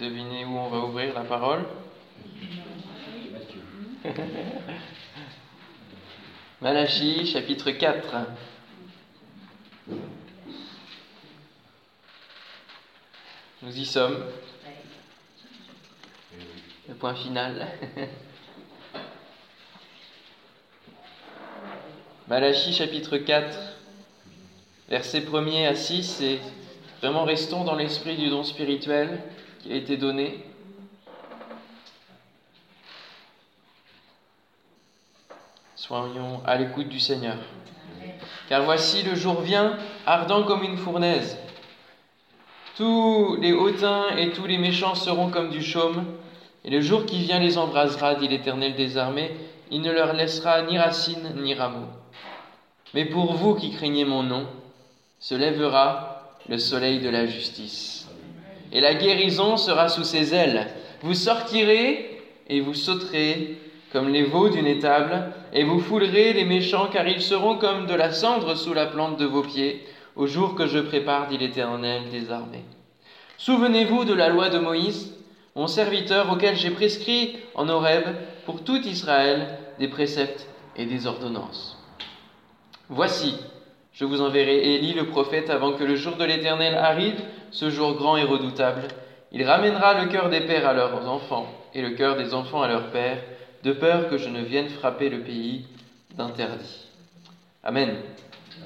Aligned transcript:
Devinez 0.00 0.44
où 0.44 0.56
on 0.56 0.68
va 0.68 0.78
ouvrir 0.78 1.14
la 1.14 1.24
parole 1.24 1.64
Malachie 6.60 7.26
chapitre 7.26 7.70
4. 7.70 8.26
Nous 13.62 13.76
y 13.76 13.86
sommes. 13.86 14.24
Le 16.88 16.94
point 16.94 17.14
final. 17.14 17.68
Malachie 22.28 22.72
chapitre 22.72 23.18
4, 23.18 23.77
versets 24.88 25.20
1er 25.20 25.66
à 25.66 25.74
6, 25.74 26.20
et 26.22 26.40
vraiment 27.00 27.24
restons 27.24 27.64
dans 27.64 27.74
l'esprit 27.74 28.16
du 28.16 28.28
don 28.30 28.42
spirituel 28.42 29.20
qui 29.60 29.72
a 29.72 29.76
été 29.76 29.96
donné. 29.96 30.44
Soyons 35.74 36.42
à 36.44 36.56
l'écoute 36.56 36.88
du 36.88 37.00
Seigneur. 37.00 37.36
Car 38.48 38.64
voici 38.64 39.02
le 39.02 39.14
jour 39.14 39.40
vient, 39.40 39.76
ardent 40.06 40.44
comme 40.44 40.62
une 40.62 40.76
fournaise. 40.76 41.38
Tous 42.76 43.36
les 43.40 43.52
hautains 43.52 44.16
et 44.16 44.30
tous 44.30 44.46
les 44.46 44.58
méchants 44.58 44.94
seront 44.94 45.30
comme 45.30 45.50
du 45.50 45.62
chaume, 45.62 46.04
et 46.64 46.70
le 46.70 46.80
jour 46.80 47.04
qui 47.06 47.20
vient 47.20 47.38
les 47.38 47.58
embrasera, 47.58 48.14
dit 48.14 48.28
l'Éternel 48.28 48.74
des 48.74 48.96
armées, 48.96 49.34
il 49.70 49.82
ne 49.82 49.92
leur 49.92 50.12
laissera 50.12 50.62
ni 50.62 50.78
racine 50.78 51.34
ni 51.36 51.54
rameau. 51.54 51.86
Mais 52.94 53.04
pour 53.04 53.34
vous 53.34 53.54
qui 53.54 53.70
craignez 53.70 54.04
mon 54.04 54.22
nom, 54.22 54.46
se 55.20 55.34
lèvera 55.34 56.36
le 56.48 56.58
soleil 56.58 57.00
de 57.00 57.08
la 57.08 57.26
justice. 57.26 58.08
Et 58.72 58.80
la 58.80 58.94
guérison 58.94 59.56
sera 59.56 59.88
sous 59.88 60.04
ses 60.04 60.34
ailes. 60.34 60.68
Vous 61.02 61.14
sortirez 61.14 62.20
et 62.48 62.60
vous 62.60 62.74
sauterez 62.74 63.58
comme 63.92 64.08
les 64.08 64.24
veaux 64.24 64.48
d'une 64.48 64.66
étable, 64.66 65.32
et 65.52 65.64
vous 65.64 65.80
foulerez 65.80 66.34
les 66.34 66.44
méchants, 66.44 66.88
car 66.92 67.08
ils 67.08 67.22
seront 67.22 67.56
comme 67.56 67.86
de 67.86 67.94
la 67.94 68.12
cendre 68.12 68.54
sous 68.54 68.74
la 68.74 68.86
plante 68.86 69.18
de 69.18 69.24
vos 69.24 69.42
pieds, 69.42 69.84
au 70.14 70.26
jour 70.26 70.54
que 70.54 70.66
je 70.66 70.78
prépare, 70.78 71.28
dit 71.28 71.38
l'Éternel 71.38 72.10
des 72.10 72.30
armées. 72.30 72.64
Souvenez-vous 73.38 74.04
de 74.04 74.14
la 74.14 74.28
loi 74.28 74.50
de 74.50 74.58
Moïse, 74.58 75.14
mon 75.56 75.68
serviteur 75.68 76.30
auquel 76.30 76.56
j'ai 76.56 76.70
prescrit 76.70 77.36
en 77.54 77.68
Horeb 77.68 78.04
pour 78.44 78.62
tout 78.62 78.80
Israël 78.86 79.58
des 79.78 79.88
préceptes 79.88 80.46
et 80.76 80.84
des 80.84 81.06
ordonnances. 81.06 81.78
Voici, 82.88 83.34
je 83.98 84.04
vous 84.04 84.20
enverrai 84.20 84.76
Élie 84.76 84.94
le 84.94 85.08
prophète 85.08 85.50
avant 85.50 85.72
que 85.72 85.82
le 85.82 85.96
jour 85.96 86.14
de 86.14 86.24
l'Éternel 86.24 86.76
arrive, 86.76 87.20
ce 87.50 87.68
jour 87.68 87.94
grand 87.94 88.16
et 88.16 88.22
redoutable. 88.22 88.82
Il 89.32 89.42
ramènera 89.42 90.00
le 90.00 90.08
cœur 90.08 90.30
des 90.30 90.42
pères 90.42 90.68
à 90.68 90.72
leurs 90.72 91.08
enfants 91.08 91.52
et 91.74 91.82
le 91.82 91.90
cœur 91.90 92.16
des 92.16 92.32
enfants 92.32 92.62
à 92.62 92.68
leurs 92.68 92.92
pères, 92.92 93.20
de 93.64 93.72
peur 93.72 94.08
que 94.08 94.16
je 94.16 94.28
ne 94.28 94.40
vienne 94.40 94.68
frapper 94.68 95.08
le 95.08 95.22
pays 95.22 95.64
d'interdit. 96.14 96.86
Amen. 97.64 97.96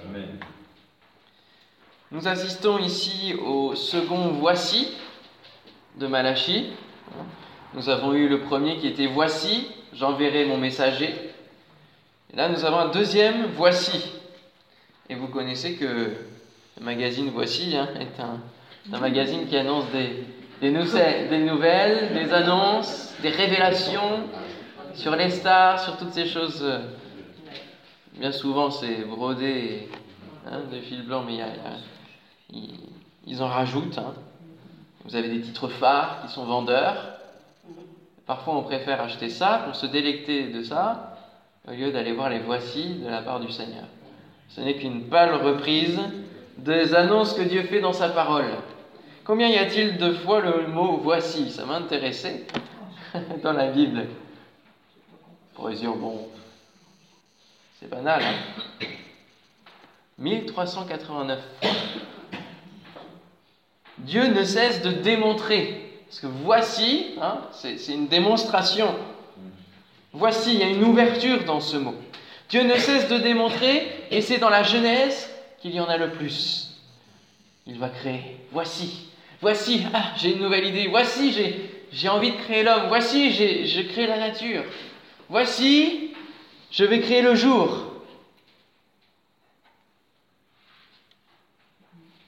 Amen. 0.06 0.38
Nous 2.10 2.28
assistons 2.28 2.78
ici 2.78 3.34
au 3.42 3.74
second 3.74 4.32
voici 4.32 4.92
de 5.96 6.06
Malachie. 6.06 6.72
Nous 7.72 7.88
avons 7.88 8.12
eu 8.12 8.28
le 8.28 8.40
premier 8.40 8.76
qui 8.76 8.86
était 8.86 9.06
voici, 9.06 9.66
j'enverrai 9.94 10.44
mon 10.44 10.58
messager. 10.58 11.14
Et 12.34 12.36
là, 12.36 12.50
nous 12.50 12.66
avons 12.66 12.80
un 12.80 12.88
deuxième 12.88 13.46
voici. 13.46 14.21
Et 15.08 15.14
vous 15.14 15.28
connaissez 15.28 15.74
que 15.76 15.84
le 15.84 16.84
magazine 16.84 17.30
Voici 17.32 17.76
hein, 17.76 17.88
est 17.98 18.20
un, 18.20 18.98
magazine 18.98 19.46
qui 19.46 19.56
annonce 19.56 19.84
des, 19.92 20.24
des, 20.60 20.70
des 20.70 21.38
nouvelles, 21.38 22.14
des 22.14 22.32
annonces, 22.32 23.14
des 23.22 23.30
révélations, 23.30 24.24
sur 24.94 25.16
les 25.16 25.30
stars, 25.30 25.80
sur 25.80 25.96
toutes 25.96 26.12
ces 26.12 26.26
choses. 26.26 26.64
Bien 28.14 28.32
souvent, 28.32 28.70
c'est 28.70 29.04
brodé 29.04 29.88
hein, 30.46 30.60
de 30.70 30.80
fil 30.80 31.04
blanc, 31.04 31.24
mais 31.26 31.38
ils, 33.26 33.42
en 33.42 33.48
rajoutent. 33.48 33.98
Hein. 33.98 34.14
Vous 35.04 35.16
avez 35.16 35.28
des 35.28 35.40
titres 35.40 35.68
phares 35.68 36.22
qui 36.22 36.32
sont 36.32 36.44
vendeurs. 36.44 37.18
Parfois, 38.26 38.56
on 38.56 38.62
préfère 38.62 39.00
acheter 39.00 39.28
ça 39.28 39.62
pour 39.64 39.74
se 39.74 39.86
délecter 39.86 40.48
de 40.48 40.62
ça, 40.62 41.16
au 41.66 41.72
lieu 41.72 41.90
d'aller 41.90 42.12
voir 42.12 42.28
les 42.28 42.38
voici 42.38 43.00
de 43.02 43.08
la 43.08 43.22
part 43.22 43.40
du 43.40 43.50
Seigneur. 43.50 43.84
Ce 44.54 44.60
n'est 44.60 44.76
qu'une 44.76 45.04
pâle 45.04 45.34
reprise 45.34 45.98
des 46.58 46.94
annonces 46.94 47.34
que 47.34 47.42
Dieu 47.42 47.62
fait 47.62 47.80
dans 47.80 47.92
sa 47.92 48.08
parole. 48.10 48.46
Combien 49.24 49.48
y 49.48 49.56
a-t-il 49.56 49.98
de 49.98 50.12
fois 50.12 50.40
le 50.40 50.66
mot 50.66 50.98
voici 50.98 51.50
Ça 51.50 51.64
m'intéressait 51.64 52.46
dans 53.42 53.52
la 53.52 53.68
Bible 53.68 54.06
pourrait 55.54 55.74
dire, 55.74 55.94
bon, 55.94 56.28
c'est 57.78 57.88
banal. 57.88 58.20
Hein 58.20 58.86
1389 60.18 61.38
fois. 61.60 61.70
Dieu 63.98 64.26
ne 64.26 64.44
cesse 64.44 64.82
de 64.82 64.90
démontrer. 64.90 66.00
Parce 66.06 66.20
que 66.20 66.26
voici, 66.26 67.14
hein, 67.20 67.42
c'est 67.52 67.76
une 67.88 68.08
démonstration. 68.08 68.94
Voici, 70.12 70.54
il 70.54 70.60
y 70.60 70.62
a 70.62 70.68
une 70.68 70.84
ouverture 70.84 71.44
dans 71.44 71.60
ce 71.60 71.76
mot. 71.76 71.94
Dieu 72.52 72.64
ne 72.64 72.76
cesse 72.76 73.08
de 73.08 73.16
démontrer, 73.16 73.90
et 74.10 74.20
c'est 74.20 74.36
dans 74.36 74.50
la 74.50 74.62
Genèse 74.62 75.30
qu'il 75.62 75.74
y 75.74 75.80
en 75.80 75.86
a 75.86 75.96
le 75.96 76.10
plus. 76.10 76.68
Il 77.66 77.78
va 77.78 77.88
créer. 77.88 78.36
Voici, 78.50 79.08
voici, 79.40 79.86
ah, 79.94 80.12
j'ai 80.18 80.34
une 80.34 80.42
nouvelle 80.42 80.66
idée. 80.66 80.86
Voici, 80.88 81.34
j'ai 81.90 82.08
envie 82.10 82.32
de 82.32 82.36
créer 82.36 82.62
l'homme. 82.62 82.88
Voici, 82.88 83.32
je 83.32 83.80
crée 83.80 84.06
la 84.06 84.18
nature. 84.18 84.64
Voici, 85.30 86.12
je 86.70 86.84
vais 86.84 87.00
créer 87.00 87.22
le 87.22 87.34
jour. 87.34 87.86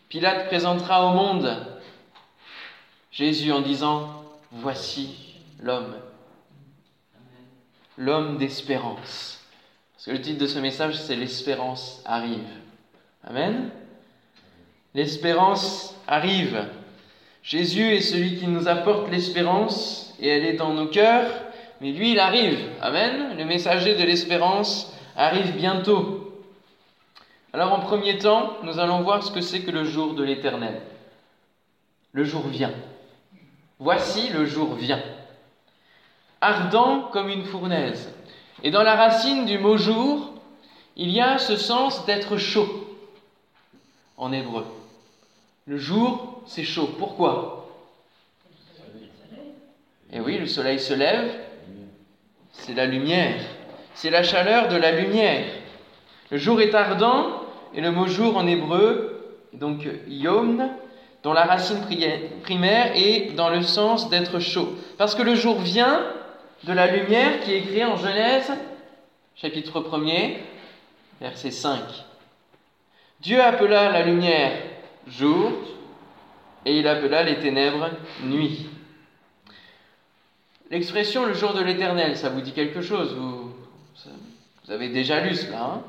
Pilate 0.08 0.46
présentera 0.46 1.04
au 1.04 1.10
monde 1.10 1.66
Jésus 3.12 3.52
en 3.52 3.60
disant, 3.60 4.24
Voici 4.52 5.34
l'homme, 5.60 5.94
l'homme 7.98 8.38
d'espérance. 8.38 9.43
Parce 10.04 10.18
que 10.18 10.20
le 10.20 10.20
titre 10.20 10.42
de 10.42 10.46
ce 10.46 10.58
message, 10.58 10.96
c'est 10.96 11.16
L'espérance 11.16 12.02
arrive. 12.04 12.44
Amen. 13.26 13.70
L'espérance 14.92 15.96
arrive. 16.06 16.68
Jésus 17.42 17.94
est 17.94 18.02
celui 18.02 18.36
qui 18.36 18.46
nous 18.46 18.68
apporte 18.68 19.10
l'espérance 19.10 20.14
et 20.20 20.28
elle 20.28 20.44
est 20.44 20.56
dans 20.56 20.74
nos 20.74 20.88
cœurs 20.88 21.30
mais 21.80 21.92
lui, 21.92 22.12
il 22.12 22.18
arrive. 22.18 22.58
Amen. 22.80 23.36
Le 23.36 23.44
messager 23.44 23.94
de 23.94 24.04
l'espérance 24.04 24.92
arrive 25.16 25.56
bientôt. 25.56 26.32
Alors 27.52 27.72
en 27.72 27.80
premier 27.80 28.18
temps, 28.18 28.56
nous 28.62 28.78
allons 28.78 29.02
voir 29.02 29.22
ce 29.22 29.30
que 29.30 29.40
c'est 29.40 29.60
que 29.60 29.70
le 29.70 29.84
jour 29.84 30.14
de 30.14 30.22
l'Éternel. 30.22 30.80
Le 32.12 32.24
jour 32.24 32.46
vient. 32.46 32.72
Voici 33.78 34.28
le 34.28 34.44
jour 34.44 34.74
vient. 34.74 35.02
Ardent 36.40 37.08
comme 37.12 37.28
une 37.28 37.44
fournaise. 37.44 38.12
Et 38.64 38.70
dans 38.70 38.82
la 38.82 38.96
racine 38.96 39.44
du 39.44 39.58
mot 39.58 39.76
jour, 39.76 40.32
il 40.96 41.10
y 41.10 41.20
a 41.20 41.36
ce 41.36 41.56
sens 41.56 42.06
d'être 42.06 42.38
chaud 42.38 42.66
en 44.16 44.32
hébreu. 44.32 44.64
Le 45.66 45.76
jour, 45.76 46.42
c'est 46.46 46.64
chaud. 46.64 46.88
Pourquoi? 46.98 47.68
Eh 50.14 50.20
oui, 50.20 50.38
le 50.38 50.46
soleil 50.46 50.80
se 50.80 50.94
lève, 50.94 51.30
c'est 52.52 52.72
la 52.72 52.86
lumière. 52.86 53.38
C'est 53.94 54.10
la 54.10 54.22
chaleur 54.22 54.68
de 54.68 54.76
la 54.76 54.92
lumière. 54.92 55.44
Le 56.30 56.38
jour 56.38 56.62
est 56.62 56.74
ardent, 56.74 57.42
et 57.74 57.82
le 57.82 57.90
mot 57.90 58.06
jour 58.06 58.38
en 58.38 58.46
hébreu, 58.46 59.36
donc 59.52 59.86
yom, 60.08 60.70
dont 61.22 61.34
la 61.34 61.44
racine 61.44 61.80
primaire 62.42 62.92
est 62.94 63.34
dans 63.34 63.50
le 63.50 63.62
sens 63.62 64.08
d'être 64.08 64.38
chaud. 64.38 64.70
Parce 64.96 65.14
que 65.14 65.22
le 65.22 65.34
jour 65.34 65.58
vient 65.58 66.02
de 66.64 66.72
la 66.72 66.86
lumière 66.86 67.40
qui 67.40 67.52
est 67.52 67.58
écrit 67.58 67.84
en 67.84 67.96
Genèse, 67.96 68.50
chapitre 69.36 69.80
1er, 69.80 70.38
verset 71.20 71.50
5. 71.50 71.80
Dieu 73.20 73.40
appela 73.42 73.90
la 73.90 74.02
lumière 74.02 74.52
jour, 75.06 75.52
et 76.64 76.78
il 76.78 76.88
appela 76.88 77.22
les 77.22 77.38
ténèbres 77.38 77.90
nuit. 78.22 78.66
L'expression 80.70 81.26
le 81.26 81.34
jour 81.34 81.52
de 81.52 81.60
l'éternel, 81.60 82.16
ça 82.16 82.30
vous 82.30 82.40
dit 82.40 82.52
quelque 82.52 82.80
chose 82.80 83.14
vous, 83.14 83.52
avez 84.68 84.88
déjà 84.88 85.20
lu 85.20 85.34
cela. 85.34 85.64
Hein? 85.64 85.82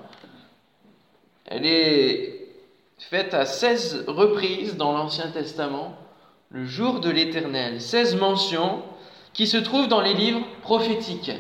Elle 1.46 1.66
est 1.66 2.50
faite 2.98 3.34
à 3.34 3.46
16 3.46 4.04
reprises 4.08 4.76
dans 4.76 4.92
l'Ancien 4.92 5.30
Testament, 5.30 5.98
le 6.50 6.66
jour 6.66 7.00
de 7.00 7.10
l'éternel. 7.10 7.80
16 7.80 8.18
mentions 8.18 8.84
qui 9.36 9.48
se 9.48 9.58
trouvent 9.58 9.90
dans 9.90 10.02
les 10.02 10.14
livres 10.14 10.42
prophétiques. 10.62 11.34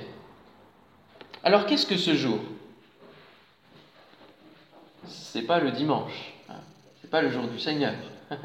Alors 1.43 1.65
qu'est-ce 1.65 1.85
que 1.85 1.97
ce 1.97 2.13
jour? 2.13 2.39
C'est 5.07 5.43
pas 5.43 5.59
le 5.59 5.71
dimanche. 5.71 6.33
Hein 6.49 6.59
C'est 7.01 7.09
pas 7.09 7.21
le 7.21 7.31
jour 7.31 7.47
du 7.47 7.57
Seigneur. 7.57 7.93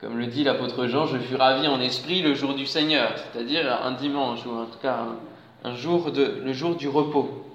Comme 0.00 0.18
le 0.18 0.26
dit 0.26 0.44
l'apôtre 0.44 0.86
Jean, 0.86 1.06
je 1.06 1.18
fus 1.18 1.36
ravi 1.36 1.68
en 1.68 1.80
esprit 1.80 2.22
le 2.22 2.34
jour 2.34 2.54
du 2.54 2.66
Seigneur, 2.66 3.12
c'est-à-dire 3.16 3.70
un 3.82 3.92
dimanche, 3.92 4.44
ou 4.46 4.50
en 4.50 4.66
tout 4.66 4.78
cas 4.78 5.06
un, 5.62 5.76
jour 5.76 6.10
de, 6.10 6.40
le 6.42 6.52
jour 6.52 6.76
du 6.76 6.88
repos, 6.88 7.46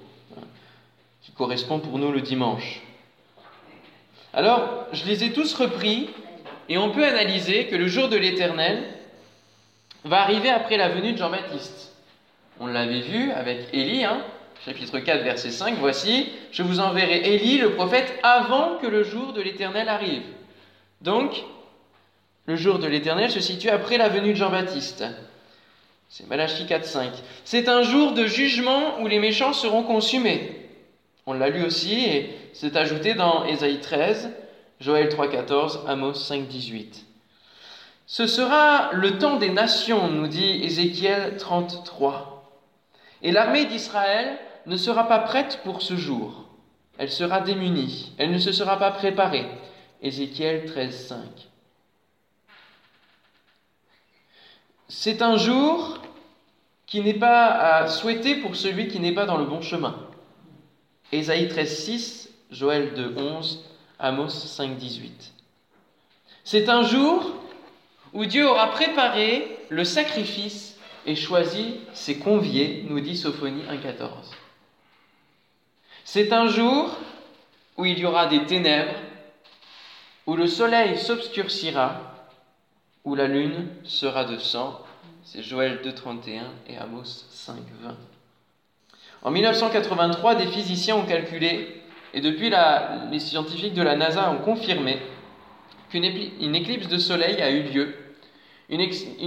qui 1.22 1.32
correspond 1.32 1.80
pour 1.80 1.98
nous 1.98 2.12
le 2.12 2.20
dimanche. 2.20 2.82
Alors, 4.32 4.86
je 4.92 5.04
les 5.06 5.24
ai 5.24 5.32
tous 5.32 5.54
repris, 5.54 6.08
et 6.68 6.78
on 6.78 6.90
peut 6.90 7.04
analyser 7.04 7.66
que 7.66 7.76
le 7.76 7.88
jour 7.88 8.08
de 8.08 8.16
l'Éternel 8.16 8.99
va 10.04 10.22
arriver 10.22 10.50
après 10.50 10.76
la 10.76 10.88
venue 10.88 11.12
de 11.12 11.18
Jean-Baptiste. 11.18 11.92
On 12.58 12.66
l'avait 12.66 13.00
vu 13.00 13.30
avec 13.32 13.68
Élie, 13.72 14.04
hein, 14.04 14.22
chapitre 14.64 14.98
4, 14.98 15.22
verset 15.22 15.50
5, 15.50 15.76
Voici, 15.78 16.28
je 16.52 16.62
vous 16.62 16.80
enverrai 16.80 17.34
Élie, 17.34 17.58
le 17.58 17.72
prophète, 17.72 18.18
avant 18.22 18.76
que 18.76 18.86
le 18.86 19.02
jour 19.02 19.32
de 19.32 19.40
l'Éternel 19.40 19.88
arrive. 19.88 20.22
Donc, 21.00 21.44
le 22.46 22.56
jour 22.56 22.78
de 22.78 22.86
l'Éternel 22.86 23.30
se 23.30 23.40
situe 23.40 23.68
après 23.68 23.96
la 23.96 24.08
venue 24.08 24.32
de 24.32 24.38
Jean-Baptiste. 24.38 25.04
C'est 26.08 26.26
Malachie 26.26 26.66
4, 26.66 26.84
5. 26.84 27.12
C'est 27.44 27.68
un 27.68 27.82
jour 27.82 28.12
de 28.12 28.26
jugement 28.26 29.00
où 29.00 29.06
les 29.06 29.20
méchants 29.20 29.52
seront 29.52 29.84
consumés. 29.84 30.68
On 31.26 31.32
l'a 31.32 31.48
lu 31.48 31.64
aussi 31.64 32.04
et 32.04 32.30
c'est 32.52 32.76
ajouté 32.76 33.14
dans 33.14 33.44
Ésaïe 33.44 33.80
13, 33.80 34.30
Joël 34.80 35.08
3, 35.08 35.28
14, 35.28 35.84
Amos 35.86 36.14
5, 36.14 36.48
18. 36.48 37.06
Ce 38.12 38.26
sera 38.26 38.90
le 38.92 39.18
temps 39.18 39.36
des 39.36 39.50
nations, 39.50 40.08
nous 40.08 40.26
dit 40.26 40.64
Ézéchiel 40.64 41.36
33. 41.36 42.42
Et 43.22 43.30
l'armée 43.30 43.66
d'Israël 43.66 44.36
ne 44.66 44.76
sera 44.76 45.06
pas 45.06 45.20
prête 45.20 45.60
pour 45.62 45.80
ce 45.80 45.94
jour. 45.94 46.48
Elle 46.98 47.12
sera 47.12 47.40
démunie, 47.40 48.12
elle 48.18 48.32
ne 48.32 48.40
se 48.40 48.50
sera 48.50 48.80
pas 48.80 48.90
préparée. 48.90 49.46
Ézéchiel 50.02 50.64
13, 50.64 51.06
5. 51.06 51.18
C'est 54.88 55.22
un 55.22 55.36
jour 55.36 56.00
qui 56.86 57.02
n'est 57.02 57.14
pas 57.14 57.46
à 57.46 57.86
souhaiter 57.86 58.34
pour 58.34 58.56
celui 58.56 58.88
qui 58.88 58.98
n'est 58.98 59.14
pas 59.14 59.24
dans 59.24 59.38
le 59.38 59.44
bon 59.44 59.62
chemin. 59.62 59.94
Ésaïe 61.12 61.46
13, 61.46 61.84
6, 61.84 62.28
Joël 62.50 62.92
2, 62.92 63.14
11, 63.16 63.64
Amos 64.00 64.30
5, 64.30 64.76
18. 64.78 65.32
C'est 66.42 66.68
un 66.68 66.82
jour 66.82 67.36
où 68.12 68.24
Dieu 68.24 68.48
aura 68.48 68.70
préparé 68.70 69.58
le 69.68 69.84
sacrifice 69.84 70.76
et 71.06 71.16
choisi 71.16 71.80
ses 71.92 72.18
conviés, 72.18 72.84
nous 72.88 73.00
dit 73.00 73.16
Sophonie 73.16 73.62
1.14. 73.62 74.08
C'est 76.04 76.32
un 76.32 76.48
jour 76.48 76.96
où 77.76 77.84
il 77.84 77.98
y 77.98 78.04
aura 78.04 78.26
des 78.26 78.44
ténèbres, 78.44 78.94
où 80.26 80.36
le 80.36 80.46
soleil 80.46 80.98
s'obscurcira, 80.98 82.00
où 83.04 83.14
la 83.14 83.26
lune 83.26 83.68
sera 83.84 84.24
de 84.24 84.38
sang. 84.38 84.80
C'est 85.24 85.42
Joël 85.42 85.80
2.31 85.84 86.42
et 86.68 86.76
Amos 86.76 87.04
5.20. 87.32 87.54
En 89.22 89.30
1983, 89.30 90.34
des 90.34 90.46
physiciens 90.46 90.96
ont 90.96 91.06
calculé, 91.06 91.82
et 92.12 92.20
depuis 92.20 92.50
les 93.10 93.20
scientifiques 93.20 93.74
de 93.74 93.82
la 93.82 93.94
NASA 93.94 94.30
ont 94.30 94.38
confirmé, 94.38 94.98
qu'une 95.90 96.54
éclipse 96.54 96.88
de 96.88 96.98
soleil 96.98 97.40
a 97.40 97.50
eu 97.50 97.62
lieu, 97.64 97.94
une, 98.68 98.80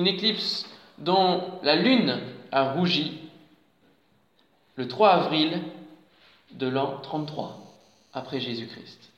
éclipse 0.07 0.65
dont 0.98 1.60
la 1.63 1.75
lune 1.75 2.19
a 2.51 2.71
rougi 2.74 3.19
le 4.75 4.88
3 4.88 5.10
avril 5.10 5.62
de 6.54 6.68
l'an 6.68 7.00
33 7.01 7.60
après 8.13 8.39
Jésus-Christ, 8.39 9.12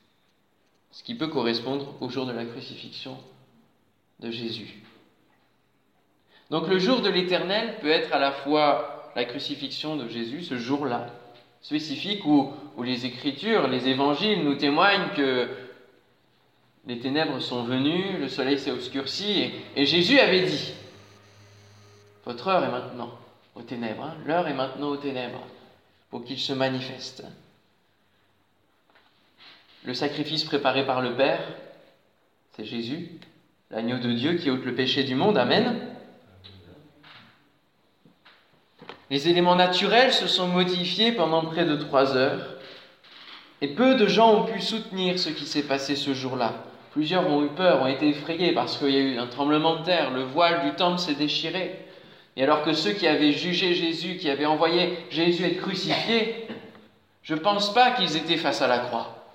ce 0.91 1.03
qui 1.03 1.15
peut 1.15 1.27
correspondre 1.27 1.93
au 2.01 2.09
jour 2.09 2.25
de 2.25 2.31
la 2.31 2.45
crucifixion 2.45 3.17
de 4.19 4.31
Jésus. 4.31 4.83
Donc 6.49 6.67
le 6.67 6.79
jour 6.79 7.01
de 7.01 7.09
l'Éternel 7.09 7.77
peut 7.81 7.89
être 7.89 8.13
à 8.13 8.19
la 8.19 8.31
fois 8.31 9.11
la 9.15 9.25
crucifixion 9.25 9.95
de 9.95 10.07
Jésus, 10.07 10.43
ce 10.43 10.57
jour-là, 10.57 11.07
spécifique 11.61 12.25
où, 12.25 12.51
les 12.83 13.05
Écritures, 13.05 13.67
les 13.67 13.87
Évangiles 13.87 14.43
nous 14.43 14.55
témoignent 14.55 15.09
que 15.15 15.47
les 16.87 16.99
ténèbres 16.99 17.39
sont 17.39 17.63
venues, 17.63 18.17
le 18.19 18.29
soleil 18.29 18.59
s'est 18.59 18.71
obscurci, 18.71 19.51
et, 19.75 19.85
Jésus 19.85 20.19
avait 20.19 20.45
dit, 20.45 20.73
votre 22.25 22.47
heure 22.47 22.63
est 22.63 22.71
maintenant 22.71 23.11
aux 23.55 23.63
ténèbres, 23.63 24.03
hein. 24.03 24.15
l'heure 24.25 24.47
est 24.47 24.53
maintenant 24.53 24.89
aux 24.89 24.97
ténèbres, 24.97 25.41
pour 26.11 26.23
qu'il 26.23 26.39
se 26.39 26.53
manifeste. 26.53 27.23
Le 29.83 29.93
sacrifice 29.93 30.43
préparé 30.43 30.85
par 30.85 31.01
le 31.01 31.15
Père, 31.15 31.41
c'est 32.55 32.65
Jésus, 32.65 33.09
l'agneau 33.71 33.97
de 33.97 34.11
Dieu 34.13 34.33
qui 34.35 34.49
ôte 34.49 34.63
le 34.63 34.75
péché 34.75 35.03
du 35.03 35.15
monde, 35.15 35.37
Amen. 35.37 35.91
Les 39.11 39.29
éléments 39.29 39.55
naturels 39.55 40.13
se 40.13 40.27
sont 40.27 40.47
modifiés 40.47 41.11
pendant 41.11 41.45
près 41.45 41.65
de 41.65 41.75
trois 41.75 42.15
heures, 42.15 42.57
et 43.61 43.69
peu 43.69 43.95
de 43.95 44.07
gens 44.07 44.33
ont 44.33 44.45
pu 44.45 44.61
soutenir 44.61 45.19
ce 45.19 45.29
qui 45.29 45.45
s'est 45.45 45.63
passé 45.63 45.95
ce 45.95 46.13
jour-là. 46.13 46.63
Plusieurs 46.95 47.29
ont 47.29 47.43
eu 47.43 47.49
peur, 47.49 47.81
ont 47.81 47.87
été 47.87 48.07
effrayés 48.07 48.53
parce 48.53 48.77
qu'il 48.77 48.91
y 48.91 48.95
a 48.95 49.01
eu 49.01 49.17
un 49.17 49.27
tremblement 49.27 49.75
de 49.75 49.83
terre, 49.83 50.11
le 50.11 50.23
voile 50.23 50.63
du 50.63 50.75
temple 50.75 50.97
s'est 50.97 51.15
déchiré. 51.15 51.77
Et 52.37 52.43
alors 52.43 52.63
que 52.63 52.71
ceux 52.71 52.93
qui 52.93 53.05
avaient 53.05 53.33
jugé 53.33 53.73
Jésus, 53.73 54.15
qui 54.15 54.29
avaient 54.29 54.45
envoyé 54.45 54.97
Jésus 55.09 55.43
être 55.43 55.57
crucifié, 55.57 56.47
je 57.21 57.33
ne 57.33 57.39
pense 57.41 57.73
pas 57.73 57.91
qu'ils 57.91 58.15
étaient 58.15 58.37
face 58.37 58.61
à 58.61 58.67
la 58.67 58.79
croix. 58.79 59.25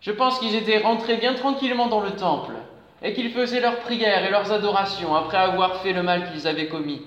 Je 0.00 0.12
pense 0.12 0.38
qu'ils 0.38 0.54
étaient 0.54 0.78
rentrés 0.78 1.18
bien 1.18 1.34
tranquillement 1.34 1.88
dans 1.88 2.00
le 2.00 2.12
temple 2.12 2.54
et 3.02 3.12
qu'ils 3.12 3.32
faisaient 3.32 3.60
leurs 3.60 3.80
prières 3.80 4.24
et 4.24 4.30
leurs 4.30 4.50
adorations 4.50 5.14
après 5.14 5.36
avoir 5.36 5.82
fait 5.82 5.92
le 5.92 6.02
mal 6.02 6.32
qu'ils 6.32 6.48
avaient 6.48 6.68
commis. 6.68 7.02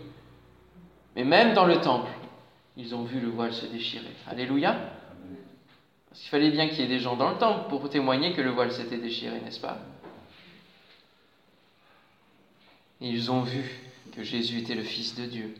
Mais 1.16 1.24
même 1.24 1.56
dans 1.56 1.66
le 1.66 1.82
temple, 1.82 2.12
ils 2.76 2.94
ont 2.94 3.02
vu 3.02 3.20
le 3.20 3.30
voile 3.30 3.52
se 3.52 3.66
déchirer. 3.66 4.14
Alléluia. 4.30 4.76
Qu'il 6.20 6.30
fallait 6.30 6.50
bien 6.50 6.68
qu'il 6.68 6.80
y 6.80 6.84
ait 6.84 6.88
des 6.88 7.00
gens 7.00 7.16
dans 7.16 7.30
le 7.30 7.38
temple 7.38 7.70
pour 7.70 7.90
témoigner 7.90 8.34
que 8.34 8.42
le 8.42 8.50
voile 8.50 8.72
s'était 8.72 8.98
déchiré, 8.98 9.40
n'est-ce 9.46 9.62
pas? 9.62 9.78
Ils 13.00 13.32
ont 13.32 13.42
vu 13.42 13.64
que 14.16 14.24
Jésus 14.24 14.60
était 14.60 14.76
le 14.76 14.84
Fils 14.84 15.16
de 15.16 15.26
Dieu. 15.26 15.56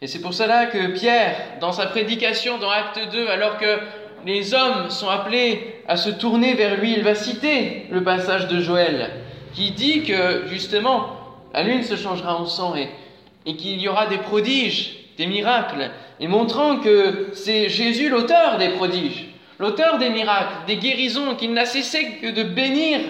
Et 0.00 0.06
c'est 0.06 0.20
pour 0.20 0.32
cela 0.32 0.66
que 0.66 0.98
Pierre, 0.98 1.58
dans 1.60 1.72
sa 1.72 1.86
prédication 1.86 2.58
dans 2.58 2.70
Acte 2.70 3.00
2, 3.12 3.28
alors 3.28 3.58
que 3.58 3.80
les 4.24 4.54
hommes 4.54 4.88
sont 4.88 5.08
appelés 5.08 5.82
à 5.88 5.96
se 5.96 6.08
tourner 6.08 6.54
vers 6.54 6.80
lui, 6.80 6.92
il 6.92 7.02
va 7.02 7.14
citer 7.14 7.86
le 7.90 8.02
passage 8.02 8.48
de 8.48 8.60
Joël, 8.60 9.10
qui 9.54 9.72
dit 9.72 10.04
que 10.04 10.46
justement, 10.46 11.16
la 11.52 11.64
lune 11.64 11.82
se 11.82 11.96
changera 11.96 12.40
en 12.40 12.46
sang 12.46 12.74
et 12.76 13.56
qu'il 13.56 13.80
y 13.80 13.88
aura 13.88 14.06
des 14.06 14.18
prodiges, 14.18 14.96
des 15.18 15.26
miracles, 15.26 15.90
et 16.20 16.28
montrant 16.28 16.78
que 16.78 17.30
c'est 17.32 17.70
Jésus 17.70 18.10
l'auteur 18.10 18.58
des 18.58 18.68
prodiges, 18.70 19.30
l'auteur 19.58 19.98
des 19.98 20.10
miracles, 20.10 20.66
des 20.66 20.76
guérisons, 20.76 21.34
qu'il 21.34 21.54
n'a 21.54 21.64
cessé 21.64 22.18
que 22.20 22.30
de 22.30 22.42
bénir 22.42 23.00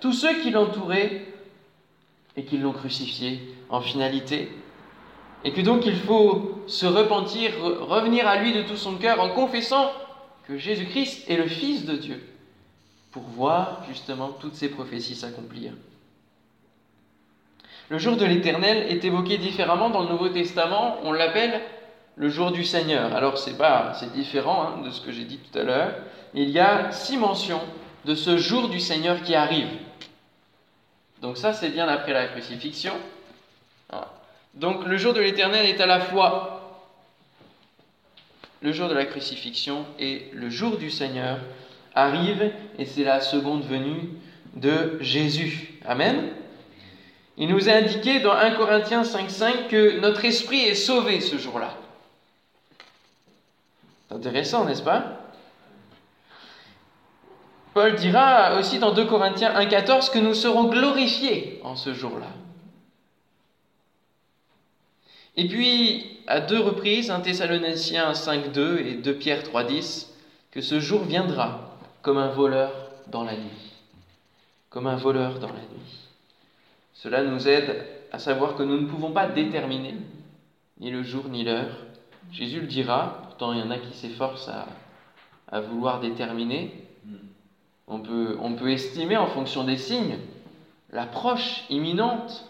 tous 0.00 0.14
ceux 0.14 0.40
qui 0.40 0.50
l'entouraient 0.50 1.26
et 2.36 2.44
qui 2.44 2.56
l'ont 2.56 2.72
crucifié 2.72 3.40
en 3.68 3.80
finalité. 3.80 4.48
Et 5.44 5.52
que 5.52 5.60
donc 5.60 5.84
il 5.84 5.96
faut 5.96 6.62
se 6.66 6.86
repentir, 6.86 7.52
revenir 7.60 8.26
à 8.26 8.38
lui 8.38 8.54
de 8.54 8.62
tout 8.62 8.78
son 8.78 8.94
cœur 8.94 9.20
en 9.20 9.28
confessant 9.28 9.92
que 10.48 10.56
Jésus-Christ 10.56 11.28
est 11.28 11.36
le 11.36 11.46
Fils 11.46 11.84
de 11.84 11.96
Dieu, 11.96 12.22
pour 13.12 13.22
voir 13.22 13.82
justement 13.88 14.28
toutes 14.28 14.54
ces 14.54 14.70
prophéties 14.70 15.14
s'accomplir. 15.14 15.72
Le 17.90 17.98
jour 17.98 18.16
de 18.16 18.24
l'Éternel 18.24 18.86
est 18.88 19.04
évoqué 19.04 19.36
différemment 19.36 19.90
dans 19.90 20.02
le 20.02 20.08
Nouveau 20.08 20.30
Testament, 20.30 20.96
on 21.04 21.12
l'appelle 21.12 21.60
le 22.16 22.28
jour 22.28 22.52
du 22.52 22.64
Seigneur. 22.64 23.14
Alors 23.14 23.38
c'est 23.38 23.56
pas, 23.56 23.92
c'est 23.98 24.12
différent 24.12 24.62
hein, 24.62 24.82
de 24.84 24.90
ce 24.90 25.00
que 25.00 25.12
j'ai 25.12 25.24
dit 25.24 25.38
tout 25.38 25.58
à 25.58 25.62
l'heure. 25.62 25.94
Il 26.34 26.50
y 26.50 26.58
a 26.58 26.90
six 26.92 27.16
mentions 27.16 27.60
de 28.04 28.14
ce 28.14 28.36
jour 28.36 28.68
du 28.68 28.80
Seigneur 28.80 29.22
qui 29.22 29.34
arrive. 29.34 29.68
Donc 31.22 31.36
ça 31.36 31.52
c'est 31.52 31.70
bien 31.70 31.88
après 31.88 32.12
la 32.12 32.28
crucifixion. 32.28 32.92
Donc 34.54 34.86
le 34.86 34.96
jour 34.96 35.12
de 35.12 35.20
l'Éternel 35.20 35.66
est 35.66 35.80
à 35.80 35.86
la 35.86 36.00
fois 36.00 36.80
le 38.62 38.72
jour 38.72 38.88
de 38.88 38.94
la 38.94 39.04
crucifixion 39.04 39.84
et 39.98 40.30
le 40.32 40.48
jour 40.48 40.76
du 40.78 40.90
Seigneur 40.90 41.38
arrive 41.94 42.52
et 42.78 42.86
c'est 42.86 43.04
la 43.04 43.20
seconde 43.20 43.64
venue 43.64 44.10
de 44.54 44.98
Jésus. 45.00 45.80
Amen. 45.84 46.30
Il 47.36 47.48
nous 47.48 47.68
est 47.68 47.72
indiqué 47.72 48.20
dans 48.20 48.32
1 48.32 48.52
Corinthiens 48.52 49.02
5.5 49.02 49.68
que 49.68 49.98
notre 49.98 50.24
esprit 50.24 50.60
est 50.60 50.76
sauvé 50.76 51.20
ce 51.20 51.36
jour-là. 51.36 51.76
Intéressant, 54.14 54.64
n'est-ce 54.64 54.82
pas? 54.82 55.20
Paul 57.74 57.96
dira 57.96 58.56
aussi 58.58 58.78
dans 58.78 58.92
2 58.92 59.06
Corinthiens 59.06 59.52
1.14 59.52 60.12
que 60.12 60.20
nous 60.20 60.34
serons 60.34 60.64
glorifiés 60.68 61.60
en 61.64 61.74
ce 61.74 61.92
jour-là. 61.92 62.28
Et 65.36 65.48
puis, 65.48 66.20
à 66.28 66.40
deux 66.40 66.60
reprises, 66.60 67.10
1 67.10 67.20
Thessaloniciens 67.20 68.12
5.2 68.12 68.78
et 68.78 68.94
2 68.94 69.14
Pierre 69.14 69.42
3.10, 69.42 70.06
que 70.52 70.60
ce 70.60 70.78
jour 70.78 71.02
viendra 71.02 71.76
comme 72.02 72.18
un 72.18 72.28
voleur 72.28 72.70
dans 73.08 73.24
la 73.24 73.34
nuit, 73.34 73.72
comme 74.70 74.86
un 74.86 74.94
voleur 74.94 75.40
dans 75.40 75.48
la 75.48 75.54
nuit. 75.54 76.08
Cela 76.92 77.24
nous 77.24 77.48
aide 77.48 77.84
à 78.12 78.20
savoir 78.20 78.54
que 78.54 78.62
nous 78.62 78.80
ne 78.80 78.86
pouvons 78.86 79.10
pas 79.10 79.26
déterminer 79.26 79.96
ni 80.78 80.92
le 80.92 81.02
jour 81.02 81.24
ni 81.28 81.42
l'heure. 81.42 81.78
Jésus 82.30 82.60
le 82.60 82.68
dira, 82.68 83.23
pourtant 83.36 83.52
il 83.52 83.58
y 83.58 83.62
en 83.62 83.70
a 83.72 83.78
qui 83.78 83.96
s'efforcent 83.96 84.48
à, 84.48 84.68
à, 85.50 85.60
vouloir 85.60 85.98
déterminer. 85.98 86.72
On 87.88 87.98
peut, 87.98 88.38
on 88.40 88.52
peut 88.54 88.70
estimer 88.70 89.16
en 89.16 89.26
fonction 89.26 89.64
des 89.64 89.76
signes 89.76 90.18
l'approche 90.90 91.64
imminente. 91.68 92.44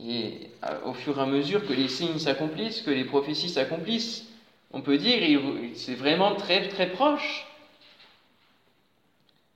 Et 0.00 0.48
au 0.86 0.94
fur 0.94 1.18
et 1.18 1.22
à 1.22 1.26
mesure 1.26 1.66
que 1.66 1.74
les 1.74 1.88
signes 1.88 2.18
s'accomplissent, 2.18 2.80
que 2.80 2.90
les 2.90 3.04
prophéties 3.04 3.50
s'accomplissent, 3.50 4.26
on 4.72 4.80
peut 4.80 4.96
dire 4.96 5.40
c'est 5.74 5.94
vraiment 5.94 6.34
très 6.36 6.68
très 6.68 6.86
proche. 6.86 7.46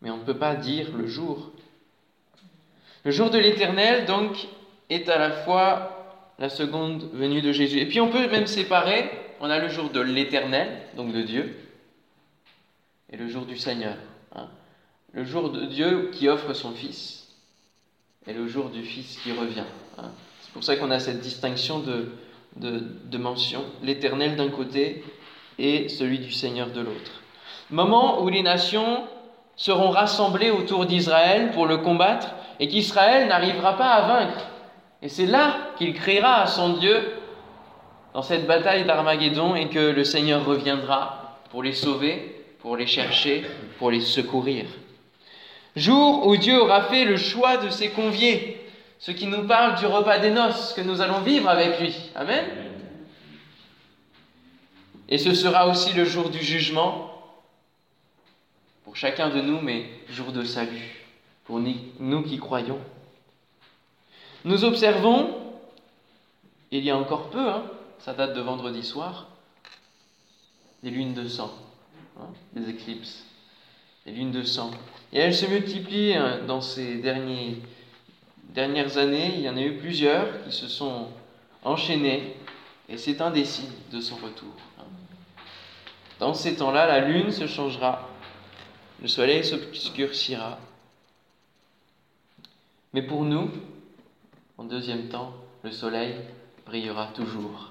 Mais 0.02 0.10
on 0.10 0.18
ne 0.18 0.24
peut 0.24 0.36
pas 0.36 0.54
dire 0.54 0.94
le 0.94 1.06
jour. 1.06 1.50
Le 3.04 3.10
jour 3.10 3.30
de 3.30 3.38
l'éternel, 3.38 4.04
donc, 4.04 4.46
est 4.90 5.08
à 5.08 5.18
la 5.18 5.30
fois 5.30 6.14
la 6.38 6.50
seconde 6.50 7.08
venue 7.14 7.40
de 7.40 7.52
Jésus. 7.52 7.80
Et 7.80 7.86
puis 7.86 8.00
on 8.02 8.10
peut 8.10 8.28
même 8.28 8.46
séparer, 8.46 9.10
on 9.40 9.50
a 9.50 9.58
le 9.58 9.68
jour 9.68 9.90
de 9.90 10.00
l'éternel, 10.00 10.68
donc 10.96 11.12
de 11.12 11.22
Dieu, 11.22 11.56
et 13.10 13.16
le 13.16 13.28
jour 13.28 13.44
du 13.44 13.56
Seigneur. 13.56 13.96
Hein. 14.34 14.48
Le 15.12 15.24
jour 15.24 15.50
de 15.50 15.66
Dieu 15.66 16.10
qui 16.12 16.28
offre 16.28 16.52
son 16.52 16.72
Fils, 16.72 17.28
et 18.26 18.32
le 18.32 18.48
jour 18.48 18.70
du 18.70 18.82
Fils 18.82 19.18
qui 19.22 19.32
revient. 19.32 19.64
Hein. 19.98 20.10
C'est 20.40 20.52
pour 20.52 20.64
ça 20.64 20.76
qu'on 20.76 20.90
a 20.90 20.98
cette 20.98 21.20
distinction 21.20 21.80
de, 21.80 22.12
de, 22.56 22.82
de 23.04 23.18
mention, 23.18 23.64
l'éternel 23.82 24.36
d'un 24.36 24.48
côté 24.48 25.04
et 25.58 25.88
celui 25.88 26.18
du 26.18 26.32
Seigneur 26.32 26.70
de 26.70 26.80
l'autre. 26.80 27.22
Moment 27.70 28.22
où 28.22 28.28
les 28.28 28.42
nations 28.42 29.04
seront 29.56 29.90
rassemblées 29.90 30.50
autour 30.50 30.86
d'Israël 30.86 31.50
pour 31.52 31.66
le 31.66 31.78
combattre 31.78 32.28
et 32.60 32.68
qu'Israël 32.68 33.28
n'arrivera 33.28 33.76
pas 33.76 33.90
à 33.90 34.06
vaincre. 34.06 34.46
Et 35.02 35.08
c'est 35.08 35.26
là 35.26 35.56
qu'il 35.76 35.94
criera 35.94 36.42
à 36.42 36.46
son 36.46 36.74
Dieu 36.74 37.00
dans 38.16 38.22
cette 38.22 38.46
bataille 38.46 38.86
d'Armageddon 38.86 39.56
et 39.56 39.68
que 39.68 39.90
le 39.90 40.02
Seigneur 40.02 40.42
reviendra 40.42 41.38
pour 41.50 41.62
les 41.62 41.74
sauver, 41.74 42.42
pour 42.60 42.74
les 42.74 42.86
chercher, 42.86 43.44
pour 43.78 43.90
les 43.90 44.00
secourir. 44.00 44.64
Jour 45.76 46.26
où 46.26 46.34
Dieu 46.38 46.58
aura 46.58 46.84
fait 46.84 47.04
le 47.04 47.18
choix 47.18 47.58
de 47.58 47.68
ses 47.68 47.90
conviés, 47.90 48.58
ce 48.98 49.10
qui 49.10 49.26
nous 49.26 49.46
parle 49.46 49.78
du 49.78 49.84
repas 49.84 50.18
des 50.18 50.30
noces 50.30 50.72
que 50.72 50.80
nous 50.80 51.02
allons 51.02 51.20
vivre 51.20 51.50
avec 51.50 51.78
lui. 51.78 51.94
Amen. 52.14 52.46
Et 55.10 55.18
ce 55.18 55.34
sera 55.34 55.68
aussi 55.68 55.92
le 55.92 56.06
jour 56.06 56.30
du 56.30 56.42
jugement 56.42 57.22
pour 58.84 58.96
chacun 58.96 59.28
de 59.28 59.42
nous, 59.42 59.60
mais 59.60 59.90
jour 60.08 60.32
de 60.32 60.42
salut 60.42 61.04
pour 61.44 61.60
nous 61.60 62.22
qui 62.22 62.38
croyons. 62.38 62.80
Nous 64.46 64.64
observons, 64.64 65.36
il 66.70 66.82
y 66.82 66.90
a 66.90 66.96
encore 66.96 67.28
peu, 67.28 67.46
hein, 67.46 67.62
ça 67.98 68.14
date 68.14 68.34
de 68.34 68.40
vendredi 68.40 68.82
soir, 68.82 69.26
des 70.82 70.90
lunes 70.90 71.14
de 71.14 71.26
sang, 71.26 71.52
hein, 72.20 72.28
des 72.52 72.70
éclipses, 72.70 73.24
des 74.04 74.12
lunes 74.12 74.32
de 74.32 74.42
sang. 74.42 74.70
Et 75.12 75.18
elles 75.18 75.34
se 75.34 75.46
multiplient 75.46 76.14
hein, 76.14 76.40
dans 76.46 76.60
ces 76.60 76.98
derniers, 76.98 77.62
dernières 78.50 78.98
années. 78.98 79.34
Il 79.34 79.40
y 79.40 79.48
en 79.48 79.56
a 79.56 79.62
eu 79.62 79.78
plusieurs 79.78 80.44
qui 80.44 80.52
se 80.52 80.68
sont 80.68 81.08
enchaînées, 81.64 82.36
et 82.88 82.98
c'est 82.98 83.20
un 83.20 83.30
des 83.30 83.44
de 83.90 84.00
son 84.00 84.16
retour. 84.16 84.54
Hein. 84.78 84.84
Dans 86.18 86.34
ces 86.34 86.56
temps-là, 86.56 86.86
la 86.86 87.00
lune 87.00 87.30
se 87.30 87.46
changera, 87.46 88.08
le 89.02 89.08
soleil 89.08 89.44
s'obscurcira. 89.44 90.58
Mais 92.92 93.02
pour 93.02 93.24
nous, 93.24 93.50
en 94.56 94.64
deuxième 94.64 95.08
temps, 95.08 95.34
le 95.62 95.70
soleil 95.70 96.14
brillera 96.66 97.08
toujours. 97.14 97.70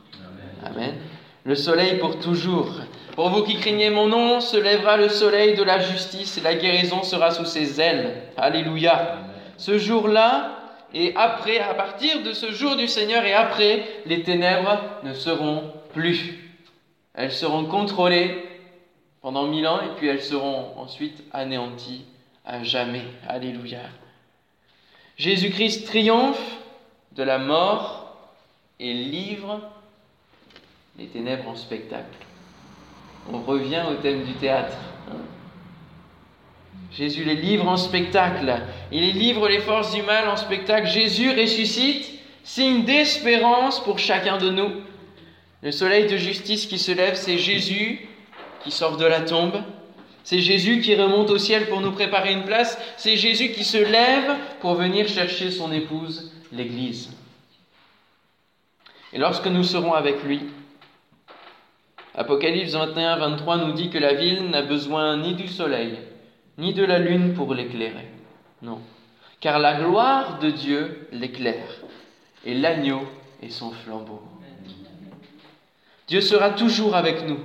Amen. 0.64 0.96
Le 1.44 1.56
soleil 1.56 2.00
pour 2.00 2.18
toujours. 2.20 2.72
Pour 3.16 3.30
vous 3.30 3.44
qui 3.44 3.56
craignez 3.56 3.90
mon 3.90 4.08
nom, 4.08 4.40
se 4.40 4.58
lèvera 4.58 4.98
le 4.98 5.10
soleil 5.10 5.56
de 5.56 5.64
la 5.64 5.80
justice 5.80 6.38
et 6.38 6.42
la 6.42 6.56
guérison 6.56 7.04
sera 7.04 7.32
sous 7.32 7.46
ses 7.46 7.80
ailes. 7.80 8.24
Alléluia. 8.38 9.20
Ce 9.58 9.78
jour-là, 9.78 10.52
et 10.94 11.14
après, 11.16 11.60
à 11.60 11.74
partir 11.74 12.24
de 12.24 12.32
ce 12.32 12.52
jour 12.52 12.78
du 12.78 12.88
Seigneur 12.88 13.24
et 13.25 13.34
après, 13.34 13.86
les 14.06 14.24
ténèbres 14.24 14.80
ne 15.04 15.14
seront 15.14 15.74
plus. 15.94 16.40
Elles 17.14 17.32
seront 17.32 17.66
contrôlées 17.66 18.44
pendant 19.22 19.44
mille 19.44 19.68
ans 19.68 19.82
et 19.82 19.96
puis 19.98 20.08
elles 20.08 20.22
seront 20.22 20.74
ensuite 20.78 21.24
anéanties 21.32 22.06
à 22.46 22.64
jamais. 22.64 23.04
Alléluia. 23.28 23.80
Jésus-Christ 25.18 25.86
triomphe 25.86 26.60
de 27.12 27.24
la 27.24 27.38
mort 27.38 28.04
et 28.79 28.94
livre 28.94 29.62
les 30.98 31.08
ténèbres 31.08 31.50
en 31.50 31.55
spectacle. 31.55 32.17
On 33.32 33.39
revient 33.39 33.84
au 33.91 33.96
thème 33.96 34.24
du 34.24 34.34
théâtre. 34.34 34.77
Jésus 36.91 37.24
les 37.24 37.36
livre 37.36 37.67
en 37.67 37.77
spectacle. 37.77 38.62
Il 38.91 39.01
les 39.01 39.12
livre 39.12 39.48
les 39.48 39.60
forces 39.60 39.94
du 39.94 40.01
mal 40.03 40.29
en 40.29 40.38
spectacle. 40.38 40.88
Jésus 40.88 41.29
ressuscite, 41.29 42.12
signe 42.44 42.86
d'espérance 42.86 43.84
pour 43.84 44.00
chacun 44.00 44.38
de 44.38 44.50
nous. 44.50 44.72
Le 45.62 45.72
soleil 45.72 46.08
de 46.08 46.17
justice 46.17 46.67
qui 46.67 46.77
se 46.77 46.91
lève, 46.91 47.15
c'est 47.15 47.38
Jésus 47.38 48.08
qui 48.63 48.72
sort 48.72 48.98
de 48.98 49.05
la 49.05 49.22
tombe. 49.22 49.62
C'est 50.24 50.39
Jésus 50.39 50.82
qui 50.82 50.96
remonte 50.96 51.29
au 51.29 51.38
ciel 51.38 51.67
pour 51.67 51.82
nous 51.82 51.91
préparer 51.91 52.34
une 52.34 52.46
place. 52.46 52.77
C'est 52.98 53.15
Jésus 53.15 53.51
qui 53.51 53.63
se 53.63 53.77
lève 53.77 54.36
pour 54.60 54.75
venir 54.75 55.08
chercher 55.08 55.51
son 55.51 55.72
épouse, 55.72 56.32
l'Église. 56.51 57.10
Et 59.15 59.17
lorsque 59.17 59.48
nous 59.48 59.63
serons 59.63 59.93
avec 59.93 60.22
lui, 60.24 60.41
Apocalypse 62.15 62.74
21, 62.74 63.15
23 63.15 63.57
nous 63.60 63.72
dit 63.72 63.89
que 63.89 63.98
la 63.98 64.13
ville 64.13 64.50
n'a 64.50 64.62
besoin 64.62 65.15
ni 65.15 65.36
du 65.36 65.48
soleil, 65.48 65.98
ni 66.57 66.74
de 66.74 66.84
la 66.84 67.00
lune 67.00 67.34
pour 67.34 67.53
l'éclairer. 67.53 68.10
Non. 68.62 68.81
Car 69.39 69.60
la 69.60 69.75
gloire 69.75 70.39
de 70.39 70.50
Dieu 70.50 71.07
l'éclaire, 71.13 71.69
et 72.43 72.53
l'agneau 72.53 73.03
est 73.41 73.51
son 73.51 73.72
flambeau. 73.72 74.22
Dieu 76.10 76.19
sera 76.19 76.50
toujours 76.50 76.98
avec 76.98 77.25
nous, 77.25 77.39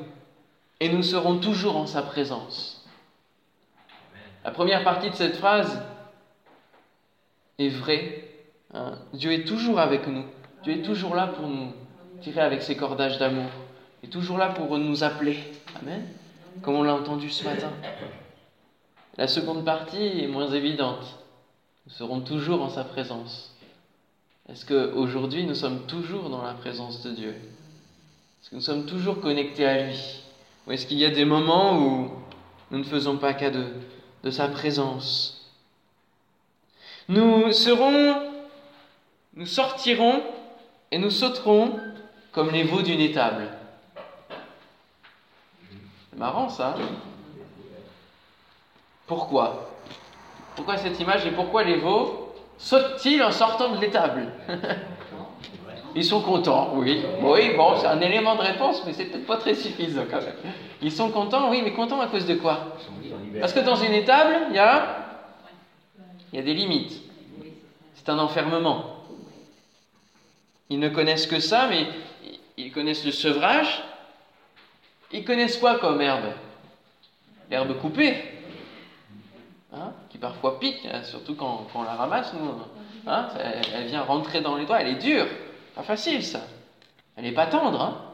et 0.80 0.88
nous 0.88 1.04
serons 1.04 1.38
toujours 1.38 1.76
en 1.76 1.86
sa 1.86 2.02
présence. 2.02 2.84
La 4.44 4.50
première 4.50 4.82
partie 4.82 5.10
de 5.10 5.14
cette 5.14 5.36
phrase 5.36 5.80
est 7.60 7.68
vraie. 7.68 8.24
Hein. 8.74 8.98
Dieu 9.12 9.30
est 9.30 9.46
toujours 9.46 9.78
avec 9.78 10.08
nous. 10.08 10.24
Dieu 10.62 10.74
est 10.74 10.82
toujours 10.82 11.14
là 11.14 11.26
pour 11.26 11.48
nous 11.48 11.72
tirer 12.20 12.40
avec 12.40 12.62
ses 12.62 12.76
cordages 12.76 13.18
d'amour. 13.18 13.50
Il 14.02 14.08
est 14.08 14.12
toujours 14.12 14.36
là 14.36 14.48
pour 14.48 14.76
nous 14.76 15.04
appeler. 15.04 15.38
Amen. 15.80 16.06
Comme 16.62 16.74
on 16.74 16.82
l'a 16.82 16.94
entendu 16.94 17.30
ce 17.30 17.44
matin. 17.44 17.70
La 19.16 19.26
seconde 19.26 19.64
partie 19.64 20.22
est 20.22 20.26
moins 20.26 20.50
évidente. 20.50 21.18
Nous 21.86 21.92
serons 21.92 22.20
toujours 22.20 22.62
en 22.62 22.68
sa 22.68 22.84
présence. 22.84 23.56
Est-ce 24.48 24.66
qu'aujourd'hui 24.66 25.44
nous 25.44 25.54
sommes 25.54 25.86
toujours 25.86 26.28
dans 26.28 26.42
la 26.42 26.54
présence 26.54 27.02
de 27.02 27.12
Dieu? 27.12 27.30
Est-ce 27.30 28.50
que 28.50 28.56
nous 28.56 28.60
sommes 28.60 28.86
toujours 28.86 29.20
connectés 29.20 29.66
à 29.66 29.86
lui? 29.86 30.22
Ou 30.66 30.72
est-ce 30.72 30.86
qu'il 30.86 30.98
y 30.98 31.04
a 31.04 31.10
des 31.10 31.24
moments 31.24 31.78
où 31.78 32.10
nous 32.70 32.78
ne 32.78 32.84
faisons 32.84 33.16
pas 33.16 33.32
cas 33.32 33.50
de, 33.50 33.64
de 34.24 34.30
sa 34.30 34.48
présence? 34.48 35.50
Nous 37.08 37.50
serons, 37.52 38.30
nous 39.34 39.46
sortirons 39.46 40.22
et 40.90 40.98
nous 40.98 41.10
sauterons 41.10 41.78
comme 42.32 42.50
les 42.50 42.64
veaux 42.64 42.82
d'une 42.82 43.00
étable. 43.00 43.48
C'est 46.10 46.18
marrant 46.18 46.48
ça. 46.48 46.74
Pourquoi? 49.06 49.70
Pourquoi 50.56 50.76
cette 50.76 50.98
image 51.00 51.26
et 51.26 51.30
pourquoi 51.30 51.64
les 51.64 51.76
veaux 51.76 52.34
sautent-ils 52.58 53.22
en 53.22 53.32
sortant 53.32 53.74
de 53.74 53.80
l'étable? 53.80 54.28
Ils 55.94 56.04
sont 56.04 56.20
contents, 56.20 56.74
oui. 56.74 57.02
Oui, 57.20 57.54
bon, 57.56 57.76
c'est 57.76 57.88
un 57.88 58.00
élément 58.00 58.36
de 58.36 58.42
réponse, 58.42 58.82
mais 58.86 58.92
c'est 58.92 59.06
peut-être 59.06 59.26
pas 59.26 59.38
très 59.38 59.54
suffisant 59.54 60.04
quand 60.08 60.20
même. 60.20 60.36
Ils 60.82 60.92
sont 60.92 61.10
contents, 61.10 61.50
oui, 61.50 61.62
mais 61.64 61.72
contents 61.72 62.00
à 62.00 62.06
cause 62.06 62.26
de 62.26 62.34
quoi? 62.34 62.76
Parce 63.40 63.52
que 63.52 63.60
dans 63.60 63.74
une 63.74 63.92
étable, 63.92 64.36
il 64.50 64.56
y 64.56 64.60
a, 64.60 64.98
il 66.32 66.36
y 66.36 66.38
a 66.38 66.44
des 66.44 66.54
limites. 66.54 67.02
C'est 67.94 68.08
un 68.08 68.20
enfermement. 68.20 68.99
Ils 70.70 70.78
ne 70.78 70.88
connaissent 70.88 71.26
que 71.26 71.40
ça, 71.40 71.66
mais 71.68 71.86
ils 72.56 72.72
connaissent 72.72 73.04
le 73.04 73.10
sevrage. 73.10 73.82
Ils 75.12 75.24
connaissent 75.24 75.58
quoi 75.58 75.78
comme 75.80 76.00
herbe? 76.00 76.32
L'herbe 77.50 77.76
coupée, 77.80 78.14
hein, 79.72 79.92
qui 80.08 80.18
parfois 80.18 80.60
pique, 80.60 80.86
hein, 80.86 81.02
surtout 81.02 81.34
quand, 81.34 81.66
on 81.74 81.82
la 81.82 81.94
ramasse. 81.94 82.32
Hein, 83.06 83.28
elle, 83.74 83.86
vient 83.86 84.02
rentrer 84.02 84.40
dans 84.40 84.56
les 84.56 84.66
doigts, 84.66 84.80
elle 84.80 84.94
est 84.96 85.02
dure. 85.02 85.26
Pas 85.74 85.82
facile 85.82 86.24
ça. 86.24 86.42
Elle 87.16 87.24
n'est 87.24 87.32
pas 87.32 87.46
tendre. 87.46 88.04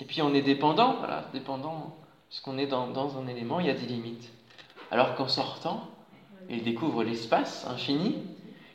Et 0.00 0.04
puis 0.04 0.20
on 0.22 0.34
est 0.34 0.42
dépendant, 0.42 0.96
voilà, 0.98 1.26
dépendant, 1.32 1.96
puisqu'on 2.28 2.58
est 2.58 2.66
dans, 2.66 2.88
dans 2.88 3.16
un 3.18 3.28
élément, 3.28 3.60
il 3.60 3.66
y 3.66 3.70
a 3.70 3.74
des 3.74 3.86
limites. 3.86 4.32
alors 4.90 5.14
qu'en 5.14 5.28
sortant, 5.28 5.88
il 6.50 6.64
découvre 6.64 7.04
l'espace 7.04 7.64
infini, 7.68 8.16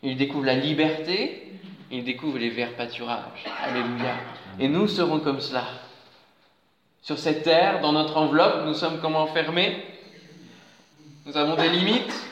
il 0.08 0.18
découvre 0.18 0.46
la 0.46 0.56
liberté, 0.56 1.44
il 1.92 2.04
découvre 2.04 2.38
les 2.38 2.50
verts 2.50 2.76
pâturages. 2.76 3.44
Alléluia. 3.62 4.16
Et 4.60 4.68
nous 4.68 4.88
serons 4.88 5.20
comme 5.20 5.42
cela. 5.42 5.66
Sur 7.02 7.18
cette 7.18 7.44
terre, 7.44 7.82
dans 7.82 7.92
notre 7.92 8.18
enveloppe, 8.18 8.66
nous 8.66 8.74
sommes 8.74 9.00
comme 9.00 9.16
enfermés. 9.16 9.84
Nous 11.26 11.36
avons 11.36 11.56
des 11.56 11.70
limites. 11.70 12.26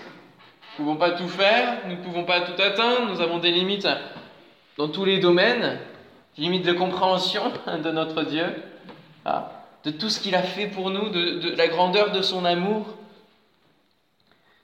Nous 0.77 0.85
ne 0.85 0.89
pouvons 0.89 0.95
pas 0.95 1.11
tout 1.11 1.27
faire, 1.27 1.79
nous 1.87 1.97
ne 1.97 2.01
pouvons 2.01 2.23
pas 2.23 2.41
tout 2.41 2.61
atteindre. 2.61 3.07
Nous 3.11 3.21
avons 3.21 3.39
des 3.39 3.51
limites 3.51 3.87
dans 4.77 4.87
tous 4.87 5.05
les 5.05 5.19
domaines, 5.19 5.79
limites 6.37 6.65
de 6.65 6.73
compréhension 6.73 7.51
de 7.83 7.91
notre 7.91 8.23
Dieu, 8.23 8.45
ah, 9.25 9.51
de 9.83 9.91
tout 9.91 10.09
ce 10.09 10.19
qu'il 10.19 10.35
a 10.35 10.43
fait 10.43 10.67
pour 10.67 10.91
nous, 10.91 11.09
de, 11.09 11.39
de 11.39 11.55
la 11.55 11.67
grandeur 11.67 12.11
de 12.11 12.21
son 12.21 12.45
amour. 12.45 12.85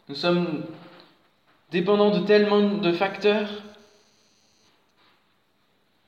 Nous 0.07 0.15
sommes 0.15 0.65
dépendants 1.71 2.11
de 2.11 2.25
tellement 2.25 2.61
de 2.61 2.91
facteurs. 2.91 3.49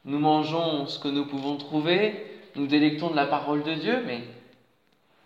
Nous 0.05 0.19
mangeons 0.19 0.85
ce 0.85 0.99
que 0.99 1.07
nous 1.07 1.25
pouvons 1.25 1.55
trouver, 1.55 2.41
nous 2.55 2.67
délectons 2.67 3.09
de 3.09 3.15
la 3.15 3.25
parole 3.25 3.63
de 3.63 3.73
Dieu, 3.73 4.03
mais 4.05 4.21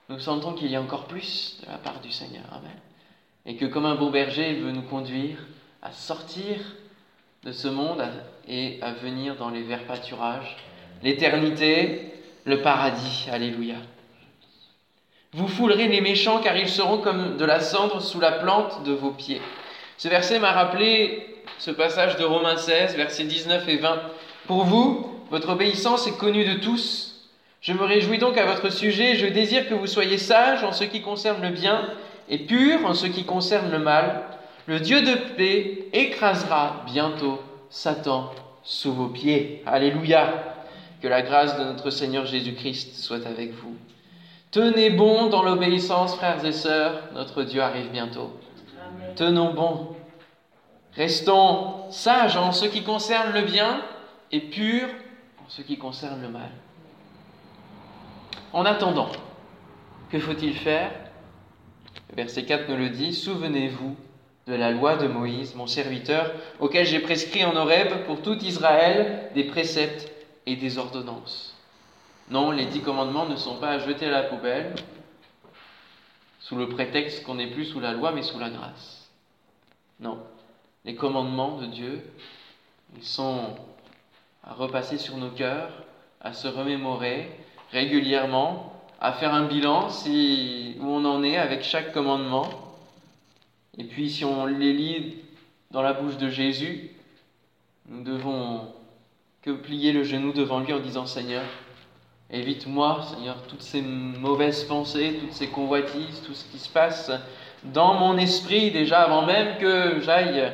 nous 0.10 0.20
sentons 0.20 0.54
qu'il 0.54 0.72
y 0.72 0.76
a 0.76 0.82
encore 0.82 1.06
plus 1.06 1.58
de 1.62 1.72
la 1.72 1.80
part 1.80 2.00
du 2.00 2.12
Seigneur. 2.12 2.46
Amen. 2.52 2.78
Et 3.48 3.56
que 3.56 3.66
comme 3.66 3.86
un 3.86 3.96
bon 3.96 4.12
berger, 4.12 4.52
il 4.52 4.62
veut 4.62 4.72
nous 4.72 4.84
conduire 4.84 5.40
à 5.82 5.92
sortir 5.92 6.58
de 7.44 7.52
ce 7.52 7.68
monde 7.68 8.04
et 8.48 8.78
à 8.82 8.94
venir 8.94 9.36
dans 9.36 9.50
les 9.50 9.64
verts 9.64 9.86
pâturages, 9.86 10.56
l'éternité, 11.02 12.14
le 12.46 12.62
paradis. 12.62 13.28
Alléluia. 13.32 13.78
Vous 15.34 15.48
foulerez 15.48 15.88
les 15.88 16.02
méchants 16.02 16.42
car 16.42 16.56
ils 16.56 16.70
seront 16.70 17.00
comme 17.00 17.38
de 17.38 17.46
la 17.46 17.60
cendre 17.60 18.02
sous 18.02 18.20
la 18.20 18.34
plante 18.34 18.84
de 18.84 18.94
vos 18.94 19.12
pieds. 19.12 19.42
Ce 19.98 20.08
verset 20.08 20.38
m'a 20.38 20.52
rappelé 20.52 21.26
ce 21.58 21.72
passage 21.72 22.18
de 22.18 22.24
Romains 22.24 22.58
16, 22.58 22.96
versets 22.96 23.24
19 23.24 23.68
et 23.68 23.78
20. 23.78 24.00
Pour 24.46 24.64
vous, 24.64 25.24
votre 25.32 25.50
obéissance 25.50 26.06
est 26.06 26.18
connue 26.18 26.46
de 26.46 26.60
tous. 26.60 27.28
Je 27.62 27.74
me 27.74 27.84
réjouis 27.84 28.20
donc 28.20 28.38
à 28.38 28.46
votre 28.46 28.70
sujet, 28.70 29.16
je 29.16 29.26
désire 29.26 29.68
que 29.68 29.74
vous 29.74 29.88
soyez 29.88 30.20
sages 30.20 30.64
en 30.64 30.72
ce 30.72 30.84
qui 30.84 31.02
concerne 31.02 31.42
le 31.42 31.50
bien 31.50 31.90
et 32.30 32.38
purs 32.38 32.86
en 32.86 32.94
ce 32.94 33.08
qui 33.08 33.26
concerne 33.26 33.72
le 33.72 33.80
mal. 33.80 34.22
Le 34.68 34.80
Dieu 34.80 35.02
de 35.02 35.16
paix 35.36 35.88
écrasera 35.94 36.84
bientôt 36.86 37.42
Satan 37.72 38.30
sous 38.62 38.94
vos 38.94 39.08
pieds. 39.08 39.64
Alléluia. 39.66 40.54
Que 41.02 41.08
la 41.08 41.24
grâce 41.24 41.58
de 41.58 41.64
notre 41.64 41.90
Seigneur 41.90 42.28
Jésus-Christ 42.28 42.94
soit 42.96 43.26
avec 43.26 43.52
vous. 43.52 43.76
Tenez 44.52 44.92
bon 44.92 45.28
dans 45.28 45.42
l'obéissance, 45.42 46.16
frères 46.16 46.46
et 46.46 46.52
sœurs, 46.52 47.02
notre 47.14 47.44
Dieu 47.44 47.62
arrive 47.62 47.90
bientôt. 47.90 48.32
Tenons 49.18 49.54
bon. 49.54 49.96
Restons 50.94 51.90
sages 51.90 52.38
en 52.38 52.52
ce 52.52 52.66
qui 52.66 52.84
concerne 52.84 53.34
le 53.34 53.42
bien 53.42 53.82
et 54.32 54.40
purs 54.40 54.90
en 55.44 55.50
ce 55.50 55.64
qui 55.64 55.80
concerne 55.80 56.22
le 56.22 56.30
mal. 56.30 56.52
En 58.54 58.64
attendant, 58.64 59.10
que 60.12 60.20
faut-il 60.20 60.54
faire? 60.54 60.92
Verset 62.16 62.46
4 62.46 62.70
nous 62.70 62.78
le 62.78 62.90
dit, 62.90 63.14
Souvenez-vous 63.14 63.96
de 64.46 64.54
la 64.54 64.70
loi 64.72 64.98
de 64.98 65.08
Moïse, 65.08 65.56
mon 65.56 65.68
serviteur, 65.68 66.32
auquel 66.60 66.86
j'ai 66.86 67.00
prescrit 67.00 67.44
en 67.44 67.56
Horeb 67.56 68.06
pour 68.06 68.22
tout 68.22 68.38
Israël 68.38 69.32
des 69.34 69.46
préceptes 69.46 70.12
et 70.46 70.56
des 70.56 70.78
ordonnances. 70.78 71.56
Non, 72.30 72.52
les 72.52 72.66
dix 72.66 72.82
commandements 72.82 73.26
ne 73.26 73.36
sont 73.36 73.58
pas 73.58 73.70
à 73.70 73.80
jeter 73.80 74.06
à 74.06 74.12
la 74.12 74.24
poubelle 74.24 74.76
sous 76.40 76.56
le 76.56 76.70
prétexte 76.70 77.24
qu'on 77.24 77.36
n'est 77.36 77.52
plus 77.52 77.66
sous 77.66 77.80
la 77.80 77.94
loi 77.94 78.12
mais 78.12 78.22
sous 78.22 78.40
la 78.40 78.50
grâce. 78.50 78.97
Non, 80.00 80.20
les 80.86 80.96
commandements 80.96 81.58
de 81.58 81.66
Dieu, 81.66 82.04
ils 82.96 83.04
sont 83.04 83.56
à 84.44 84.54
repasser 84.54 84.98
sur 84.98 85.18
nos 85.18 85.32
cœurs, 85.32 85.72
à 86.22 86.34
se 86.34 86.48
remémorer 86.48 87.30
régulièrement, 87.72 88.74
à 89.00 89.12
faire 89.14 89.34
un 89.34 89.46
bilan 89.46 89.90
si, 89.90 90.76
où 90.80 90.86
on 90.86 91.06
en 91.06 91.24
est 91.24 91.38
avec 91.38 91.64
chaque 91.64 91.94
commandement. 91.94 92.48
Et 93.78 93.84
puis 93.84 94.10
si 94.10 94.24
on 94.24 94.46
les 94.46 94.74
lit 94.74 95.16
dans 95.72 95.82
la 95.82 95.94
bouche 95.94 96.18
de 96.18 96.30
Jésus, 96.30 96.92
nous 97.88 98.04
devons 98.04 98.74
que 99.42 99.52
plier 99.52 99.94
le 99.94 100.04
genou 100.04 100.32
devant 100.32 100.60
lui 100.60 100.74
en 100.74 100.80
disant 100.80 101.06
Seigneur, 101.06 101.46
évite-moi, 102.30 103.02
Seigneur, 103.10 103.42
toutes 103.48 103.62
ces 103.62 103.82
mauvaises 103.82 104.64
pensées, 104.64 105.18
toutes 105.20 105.34
ces 105.34 105.48
convoitises, 105.48 106.22
tout 106.26 106.34
ce 106.34 106.46
qui 106.52 106.60
se 106.60 106.70
passe 106.70 107.12
dans 107.64 107.96
mon 107.96 108.18
esprit 108.18 108.72
déjà 108.72 109.02
avant 109.02 109.26
même 109.26 109.58
que 109.58 110.02
j'aille 110.02 110.52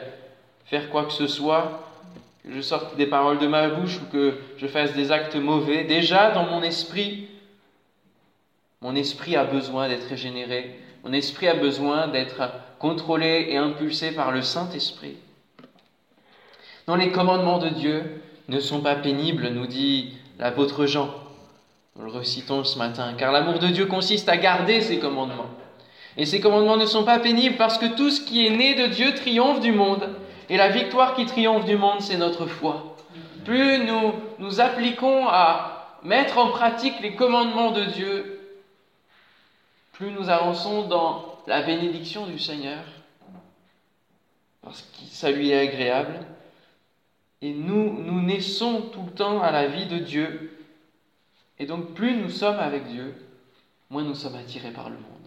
faire 0.65 0.89
quoi 0.89 1.05
que 1.05 1.13
ce 1.13 1.27
soit, 1.27 1.89
que 2.43 2.53
je 2.53 2.61
sorte 2.61 2.95
des 2.95 3.05
paroles 3.05 3.39
de 3.39 3.47
ma 3.47 3.69
bouche 3.69 3.99
ou 4.01 4.11
que 4.11 4.35
je 4.57 4.67
fasse 4.67 4.93
des 4.93 5.11
actes 5.11 5.35
mauvais. 5.35 5.83
Déjà 5.83 6.31
dans 6.31 6.45
mon 6.45 6.61
esprit, 6.61 7.27
mon 8.81 8.95
esprit 8.95 9.35
a 9.35 9.43
besoin 9.43 9.87
d'être 9.87 10.07
régénéré, 10.07 10.79
mon 11.03 11.13
esprit 11.13 11.47
a 11.47 11.55
besoin 11.55 12.07
d'être 12.07 12.41
contrôlé 12.79 13.47
et 13.49 13.57
impulsé 13.57 14.11
par 14.11 14.31
le 14.31 14.41
Saint-Esprit. 14.41 15.17
Non, 16.87 16.95
les 16.95 17.11
commandements 17.11 17.59
de 17.59 17.69
Dieu 17.69 18.21
ne 18.49 18.59
sont 18.59 18.81
pas 18.81 18.95
pénibles, 18.95 19.47
nous 19.49 19.67
dit 19.67 20.13
l'apôtre 20.37 20.85
Jean. 20.85 21.09
Nous 21.95 22.05
le 22.05 22.11
recitons 22.11 22.63
ce 22.63 22.77
matin, 22.77 23.13
car 23.17 23.31
l'amour 23.31 23.59
de 23.59 23.67
Dieu 23.67 23.85
consiste 23.85 24.27
à 24.27 24.35
garder 24.35 24.81
ses 24.81 24.99
commandements. 24.99 25.49
Et 26.17 26.25
ces 26.25 26.39
commandements 26.39 26.77
ne 26.77 26.85
sont 26.85 27.05
pas 27.05 27.19
pénibles 27.19 27.57
parce 27.57 27.77
que 27.77 27.95
tout 27.95 28.09
ce 28.09 28.21
qui 28.21 28.45
est 28.45 28.51
né 28.51 28.75
de 28.75 28.87
Dieu 28.87 29.13
triomphe 29.15 29.59
du 29.59 29.71
monde. 29.71 30.09
Et 30.49 30.57
la 30.57 30.69
victoire 30.69 31.15
qui 31.15 31.25
triomphe 31.25 31.65
du 31.65 31.77
monde, 31.77 32.01
c'est 32.01 32.17
notre 32.17 32.45
foi. 32.45 32.95
Plus 33.45 33.79
nous 33.79 34.13
nous 34.39 34.61
appliquons 34.61 35.27
à 35.27 35.99
mettre 36.03 36.37
en 36.37 36.49
pratique 36.49 36.99
les 37.01 37.15
commandements 37.15 37.71
de 37.71 37.85
Dieu, 37.85 38.39
plus 39.93 40.11
nous 40.11 40.29
avançons 40.29 40.87
dans 40.87 41.39
la 41.47 41.61
bénédiction 41.61 42.25
du 42.25 42.39
Seigneur, 42.39 42.83
parce 44.61 44.81
que 44.81 45.05
ça 45.09 45.31
lui 45.31 45.51
est 45.51 45.59
agréable. 45.59 46.19
Et 47.41 47.53
nous, 47.53 48.01
nous 48.01 48.21
naissons 48.21 48.81
tout 48.93 49.03
le 49.05 49.11
temps 49.11 49.41
à 49.41 49.51
la 49.51 49.67
vie 49.67 49.85
de 49.85 49.97
Dieu. 49.97 50.57
Et 51.59 51.65
donc 51.65 51.93
plus 51.93 52.15
nous 52.15 52.29
sommes 52.29 52.59
avec 52.59 52.87
Dieu, 52.87 53.15
moins 53.89 54.03
nous 54.03 54.15
sommes 54.15 54.35
attirés 54.35 54.71
par 54.71 54.89
le 54.89 54.95
monde. 54.95 55.22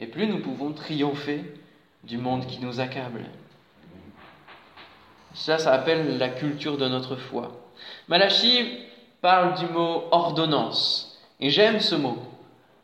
Et 0.00 0.06
plus 0.06 0.26
nous 0.26 0.38
pouvons 0.38 0.72
triompher 0.72 1.44
du 2.04 2.16
monde 2.16 2.46
qui 2.46 2.58
nous 2.60 2.80
accable. 2.80 3.26
Ça, 5.34 5.58
ça 5.58 5.72
appelle 5.72 6.16
la 6.16 6.30
culture 6.30 6.78
de 6.78 6.88
notre 6.88 7.16
foi. 7.16 7.52
Malachi 8.08 8.78
parle 9.20 9.58
du 9.58 9.66
mot 9.66 10.04
ordonnance. 10.10 11.18
Et 11.38 11.50
j'aime 11.50 11.80
ce 11.80 11.94
mot. 11.94 12.16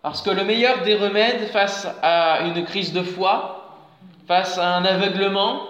Parce 0.02 0.20
que 0.20 0.31
le 0.31 0.44
meilleur 0.44 0.83
des 0.83 0.94
remèdes 0.94 1.46
face 1.48 1.88
à 2.02 2.42
une 2.42 2.64
crise 2.64 2.92
de 2.92 3.02
foi, 3.02 3.79
face 4.29 4.59
à 4.59 4.76
un 4.76 4.85
aveuglement, 4.85 5.62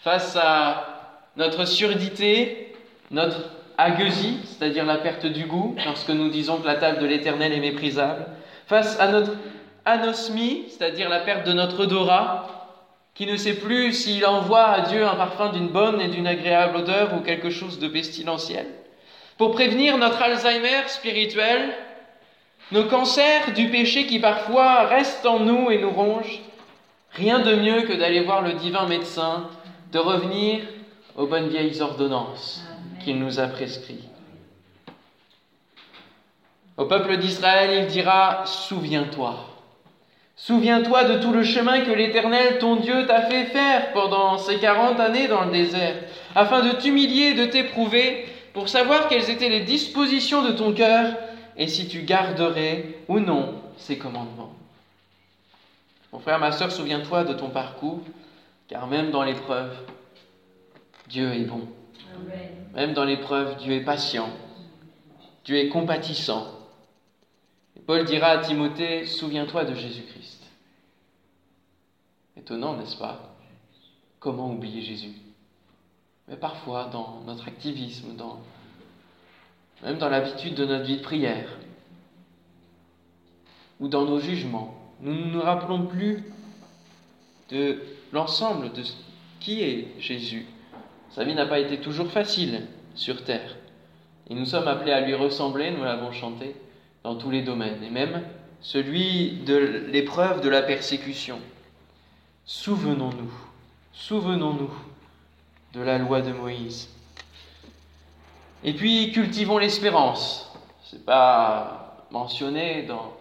face 0.00 0.36
à 0.36 1.20
notre 1.36 1.66
surdité, 1.66 2.74
notre 3.12 3.48
aguesie, 3.78 4.40
c'est-à-dire 4.44 4.84
la 4.84 4.98
perte 4.98 5.26
du 5.26 5.46
goût, 5.46 5.76
lorsque 5.84 6.10
nous 6.10 6.30
disons 6.30 6.58
que 6.58 6.66
la 6.66 6.76
table 6.76 6.98
de 6.98 7.06
l'Éternel 7.06 7.52
est 7.52 7.60
méprisable, 7.60 8.26
face 8.66 8.98
à 8.98 9.08
notre 9.08 9.32
anosmie, 9.84 10.64
c'est-à-dire 10.68 11.08
la 11.08 11.20
perte 11.20 11.46
de 11.46 11.52
notre 11.52 11.84
odorat, 11.84 12.64
qui 13.14 13.26
ne 13.26 13.36
sait 13.36 13.54
plus 13.54 13.92
s'il 13.92 14.26
envoie 14.26 14.66
à 14.66 14.80
Dieu 14.82 15.06
un 15.06 15.14
parfum 15.14 15.50
d'une 15.50 15.68
bonne 15.68 16.00
et 16.00 16.08
d'une 16.08 16.26
agréable 16.26 16.78
odeur 16.78 17.14
ou 17.14 17.20
quelque 17.20 17.50
chose 17.50 17.78
de 17.78 17.88
pestilentiel. 17.88 18.66
Pour 19.38 19.52
prévenir 19.52 19.98
notre 19.98 20.20
Alzheimer 20.20 20.88
spirituel, 20.88 21.72
nos 22.72 22.84
cancers 22.84 23.52
du 23.52 23.68
péché 23.68 24.06
qui 24.06 24.18
parfois 24.18 24.86
restent 24.86 25.26
en 25.26 25.40
nous 25.40 25.70
et 25.70 25.78
nous 25.78 25.90
rongent, 25.90 26.40
rien 27.12 27.40
de 27.40 27.54
mieux 27.54 27.82
que 27.82 27.92
d'aller 27.92 28.20
voir 28.20 28.42
le 28.42 28.54
divin 28.54 28.86
médecin, 28.86 29.48
de 29.92 29.98
revenir 29.98 30.62
aux 31.16 31.26
bonnes 31.26 31.48
vieilles 31.48 31.80
ordonnances 31.80 32.64
qu'il 33.04 33.18
nous 33.18 33.38
a 33.38 33.46
prescrites. 33.46 34.10
Au 36.76 36.86
peuple 36.86 37.18
d'Israël, 37.18 37.84
il 37.84 37.86
dira, 37.86 38.44
Souviens-toi. 38.46 39.53
Souviens-toi 40.36 41.04
de 41.04 41.22
tout 41.22 41.32
le 41.32 41.44
chemin 41.44 41.82
que 41.82 41.92
l'Éternel, 41.92 42.58
ton 42.58 42.76
Dieu, 42.76 43.06
t'a 43.06 43.22
fait 43.22 43.44
faire 43.46 43.92
pendant 43.92 44.36
ces 44.36 44.58
quarante 44.58 44.98
années 44.98 45.28
dans 45.28 45.44
le 45.44 45.52
désert, 45.52 45.96
afin 46.34 46.62
de 46.62 46.72
t'humilier, 46.72 47.34
de 47.34 47.44
t'éprouver, 47.44 48.26
pour 48.52 48.68
savoir 48.68 49.08
quelles 49.08 49.30
étaient 49.30 49.48
les 49.48 49.60
dispositions 49.60 50.42
de 50.42 50.52
ton 50.52 50.72
cœur 50.72 51.14
et 51.56 51.68
si 51.68 51.86
tu 51.86 52.02
garderais 52.02 52.96
ou 53.08 53.20
non 53.20 53.60
ces 53.76 53.96
commandements. 53.96 54.54
Mon 56.12 56.18
frère, 56.18 56.38
ma 56.38 56.52
soeur, 56.52 56.70
souviens-toi 56.70 57.24
de 57.24 57.34
ton 57.34 57.50
parcours, 57.50 58.00
car 58.68 58.86
même 58.86 59.10
dans 59.10 59.24
l'épreuve, 59.24 59.76
Dieu 61.08 61.32
est 61.34 61.44
bon. 61.44 61.68
Même 62.74 62.92
dans 62.92 63.04
l'épreuve, 63.04 63.56
Dieu 63.56 63.72
est 63.72 63.84
patient. 63.84 64.30
Dieu 65.44 65.56
est 65.56 65.68
compatissant. 65.68 66.53
Paul 67.86 68.04
dira 68.04 68.28
à 68.28 68.38
Timothée, 68.38 69.04
souviens-toi 69.04 69.64
de 69.64 69.74
Jésus-Christ. 69.74 70.42
Étonnant, 72.36 72.76
n'est-ce 72.76 72.96
pas? 72.96 73.36
Comment 74.20 74.50
oublier 74.50 74.80
Jésus? 74.80 75.12
Mais 76.28 76.36
parfois, 76.36 76.86
dans 76.86 77.20
notre 77.26 77.46
activisme, 77.46 78.14
même 79.82 79.98
dans 79.98 80.08
l'habitude 80.08 80.54
de 80.54 80.64
notre 80.64 80.84
vie 80.84 80.96
de 80.96 81.02
prière, 81.02 81.58
ou 83.80 83.88
dans 83.88 84.06
nos 84.06 84.18
jugements, 84.18 84.74
nous 85.00 85.12
ne 85.12 85.30
nous 85.32 85.42
rappelons 85.42 85.86
plus 85.86 86.24
de 87.50 87.82
l'ensemble 88.12 88.72
de 88.72 88.82
qui 89.40 89.62
est 89.62 89.88
Jésus. 89.98 90.46
Sa 91.10 91.24
vie 91.24 91.34
n'a 91.34 91.44
pas 91.44 91.58
été 91.58 91.78
toujours 91.78 92.10
facile 92.10 92.66
sur 92.94 93.24
terre. 93.24 93.56
Et 94.30 94.34
nous 94.34 94.46
sommes 94.46 94.68
appelés 94.68 94.92
à 94.92 95.02
lui 95.02 95.14
ressembler, 95.14 95.70
nous 95.70 95.84
l'avons 95.84 96.12
chanté, 96.12 96.56
dans 97.04 97.14
tous 97.16 97.30
les 97.30 97.42
domaines, 97.42 97.84
et 97.84 97.90
même 97.90 98.22
celui 98.60 99.42
de 99.46 99.56
l'épreuve 99.92 100.40
de 100.40 100.48
la 100.48 100.62
persécution. 100.62 101.38
Souvenons-nous, 102.46 103.32
souvenons-nous 103.92 104.70
de 105.74 105.82
la 105.82 105.98
loi 105.98 106.22
de 106.22 106.32
Moïse. 106.32 106.88
Et 108.64 108.72
puis 108.72 109.12
cultivons 109.12 109.58
l'espérance. 109.58 110.50
C'est 110.84 111.04
pas 111.04 112.06
mentionné 112.10 112.84
dans, 112.84 113.14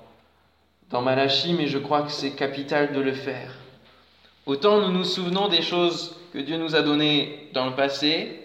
dans 0.90 1.02
Malachie, 1.02 1.54
mais 1.54 1.68
je 1.68 1.78
crois 1.78 2.04
que 2.04 2.12
c'est 2.12 2.32
capital 2.32 2.94
de 2.94 3.02
le 3.02 3.14
faire. 3.14 3.54
Autant 4.46 4.80
nous 4.80 4.92
nous 4.92 5.04
souvenons 5.04 5.50
des 5.50 5.62
choses 5.62 6.16
que 6.32 6.40
Dieu 6.40 6.58
nous 6.58 6.76
a 6.76 6.82
données 6.82 7.50
dans 7.54 7.66
le 7.66 7.76
passé 7.76 8.40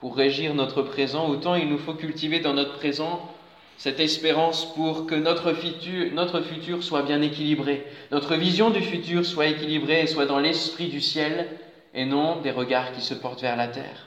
pour 0.00 0.16
régir 0.16 0.54
notre 0.54 0.82
présent, 0.82 1.28
autant 1.28 1.54
il 1.54 1.68
nous 1.68 1.78
faut 1.78 1.94
cultiver 1.94 2.40
dans 2.40 2.54
notre 2.54 2.76
présent 2.78 3.30
cette 3.80 3.98
espérance 3.98 4.74
pour 4.74 5.06
que 5.06 5.14
notre 5.14 5.54
futur, 5.54 6.84
soit 6.84 7.00
bien 7.00 7.22
équilibré, 7.22 7.86
notre 8.10 8.36
vision 8.36 8.68
du 8.68 8.82
futur 8.82 9.24
soit 9.24 9.46
équilibrée 9.46 10.02
et 10.02 10.06
soit 10.06 10.26
dans 10.26 10.38
l'esprit 10.38 10.88
du 10.88 11.00
ciel 11.00 11.48
et 11.94 12.04
non 12.04 12.42
des 12.42 12.50
regards 12.50 12.92
qui 12.92 13.00
se 13.00 13.14
portent 13.14 13.40
vers 13.40 13.56
la 13.56 13.68
terre. 13.68 14.06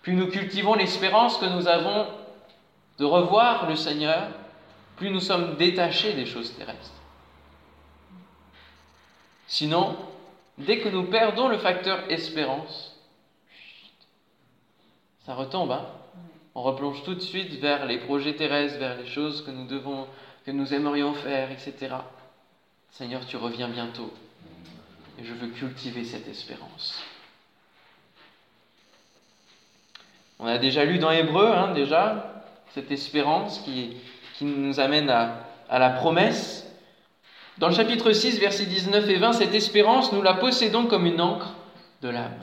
Plus 0.00 0.14
nous 0.14 0.28
cultivons 0.28 0.72
l'espérance 0.72 1.36
que 1.36 1.44
nous 1.44 1.68
avons 1.68 2.06
de 2.98 3.04
revoir 3.04 3.68
le 3.68 3.76
Seigneur, 3.76 4.30
plus 4.96 5.10
nous 5.10 5.20
sommes 5.20 5.56
détachés 5.58 6.14
des 6.14 6.24
choses 6.24 6.56
terrestres. 6.56 6.94
Sinon, 9.48 9.96
dès 10.56 10.78
que 10.78 10.88
nous 10.88 11.04
perdons 11.04 11.48
le 11.48 11.58
facteur 11.58 12.10
espérance, 12.10 12.98
ça 15.26 15.34
retombe, 15.34 15.72
hein 15.72 15.84
on 16.58 16.62
replonge 16.62 17.04
tout 17.04 17.14
de 17.14 17.20
suite 17.20 17.52
vers 17.60 17.86
les 17.86 17.98
projets 17.98 18.34
terrestres, 18.34 18.80
vers 18.80 18.98
les 18.98 19.06
choses 19.06 19.42
que 19.42 19.52
nous 19.52 19.68
devons, 19.68 20.08
que 20.44 20.50
nous 20.50 20.74
aimerions 20.74 21.14
faire, 21.14 21.52
etc. 21.52 21.94
Seigneur, 22.90 23.24
tu 23.26 23.36
reviens 23.36 23.68
bientôt. 23.68 24.12
Et 25.20 25.24
je 25.24 25.34
veux 25.34 25.46
cultiver 25.50 26.02
cette 26.02 26.26
espérance. 26.26 27.00
On 30.40 30.46
a 30.46 30.58
déjà 30.58 30.84
lu 30.84 30.98
dans 30.98 31.12
Hébreu, 31.12 31.46
hein, 31.46 31.74
déjà, 31.74 32.44
cette 32.74 32.90
espérance 32.90 33.60
qui, 33.60 33.96
qui 34.36 34.44
nous 34.44 34.80
amène 34.80 35.10
à, 35.10 35.44
à 35.70 35.78
la 35.78 35.90
promesse. 35.90 36.66
Dans 37.58 37.68
le 37.68 37.74
chapitre 37.74 38.10
6, 38.10 38.40
versets 38.40 38.66
19 38.66 39.08
et 39.08 39.18
20, 39.18 39.32
cette 39.34 39.54
espérance, 39.54 40.12
nous 40.12 40.22
la 40.22 40.34
possédons 40.34 40.86
comme 40.86 41.06
une 41.06 41.20
encre 41.20 41.54
de 42.02 42.08
l'âme. 42.08 42.40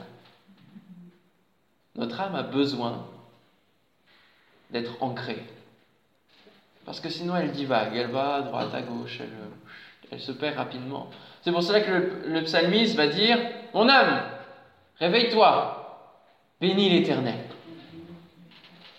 Notre 1.96 2.18
âme 2.22 2.34
a 2.34 2.42
besoin 2.42 3.06
d'être 4.70 5.02
ancrée. 5.02 5.44
Parce 6.84 7.00
que 7.00 7.08
sinon 7.08 7.36
elle 7.36 7.52
divague, 7.52 7.96
elle 7.96 8.10
va 8.10 8.36
à 8.36 8.42
droite, 8.42 8.74
à 8.74 8.82
gauche, 8.82 9.18
elle, 9.20 9.32
elle 10.10 10.20
se 10.20 10.32
perd 10.32 10.56
rapidement. 10.56 11.10
C'est 11.42 11.52
pour 11.52 11.62
cela 11.62 11.80
que 11.80 12.22
le, 12.26 12.42
psalmiste 12.44 12.96
va 12.96 13.08
dire, 13.08 13.38
Mon 13.74 13.88
âme, 13.88 14.22
réveille-toi, 14.98 16.14
bénis 16.60 16.90
l'Éternel. 16.90 17.38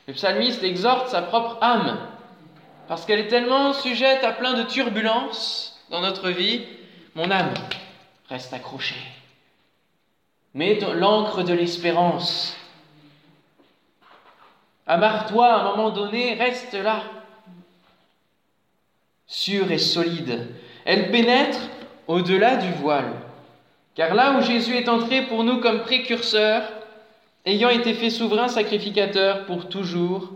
Le 0.08 0.14
psalmiste 0.14 0.64
exhorte 0.64 1.10
sa 1.10 1.22
propre 1.22 1.58
âme, 1.62 1.98
parce 2.88 3.06
qu'elle 3.06 3.20
est 3.20 3.28
tellement 3.28 3.74
sujette 3.74 4.24
à 4.24 4.32
plein 4.32 4.54
de 4.54 4.64
turbulences, 4.64 5.78
dans 5.90 6.02
notre 6.02 6.30
vie, 6.30 6.66
mon 7.16 7.32
âme 7.32 7.54
reste 8.30 8.54
accrochée. 8.54 8.96
Mets 10.54 10.80
l'encre 10.96 11.44
de 11.44 11.54
l'espérance. 11.54 12.56
Amarre-toi 14.88 15.46
à 15.46 15.60
un 15.60 15.64
moment 15.76 15.90
donné, 15.90 16.34
reste 16.34 16.74
là. 16.74 17.04
Sûre 19.28 19.72
et 19.72 19.78
solide. 19.78 20.48
Elle 20.86 21.12
pénètre 21.12 21.60
au-delà 22.08 22.56
du 22.56 22.72
voile. 22.74 23.12
Car 23.96 24.16
là 24.16 24.38
où 24.38 24.42
Jésus 24.42 24.76
est 24.76 24.90
entré 24.90 25.24
pour 25.24 25.44
nous 25.44 25.60
comme 25.60 25.82
précurseur, 25.82 26.64
ayant 27.46 27.70
été 27.70 27.94
fait 27.94 28.10
souverain 28.10 28.48
sacrificateur 28.48 29.46
pour 29.46 29.68
toujours, 29.68 30.32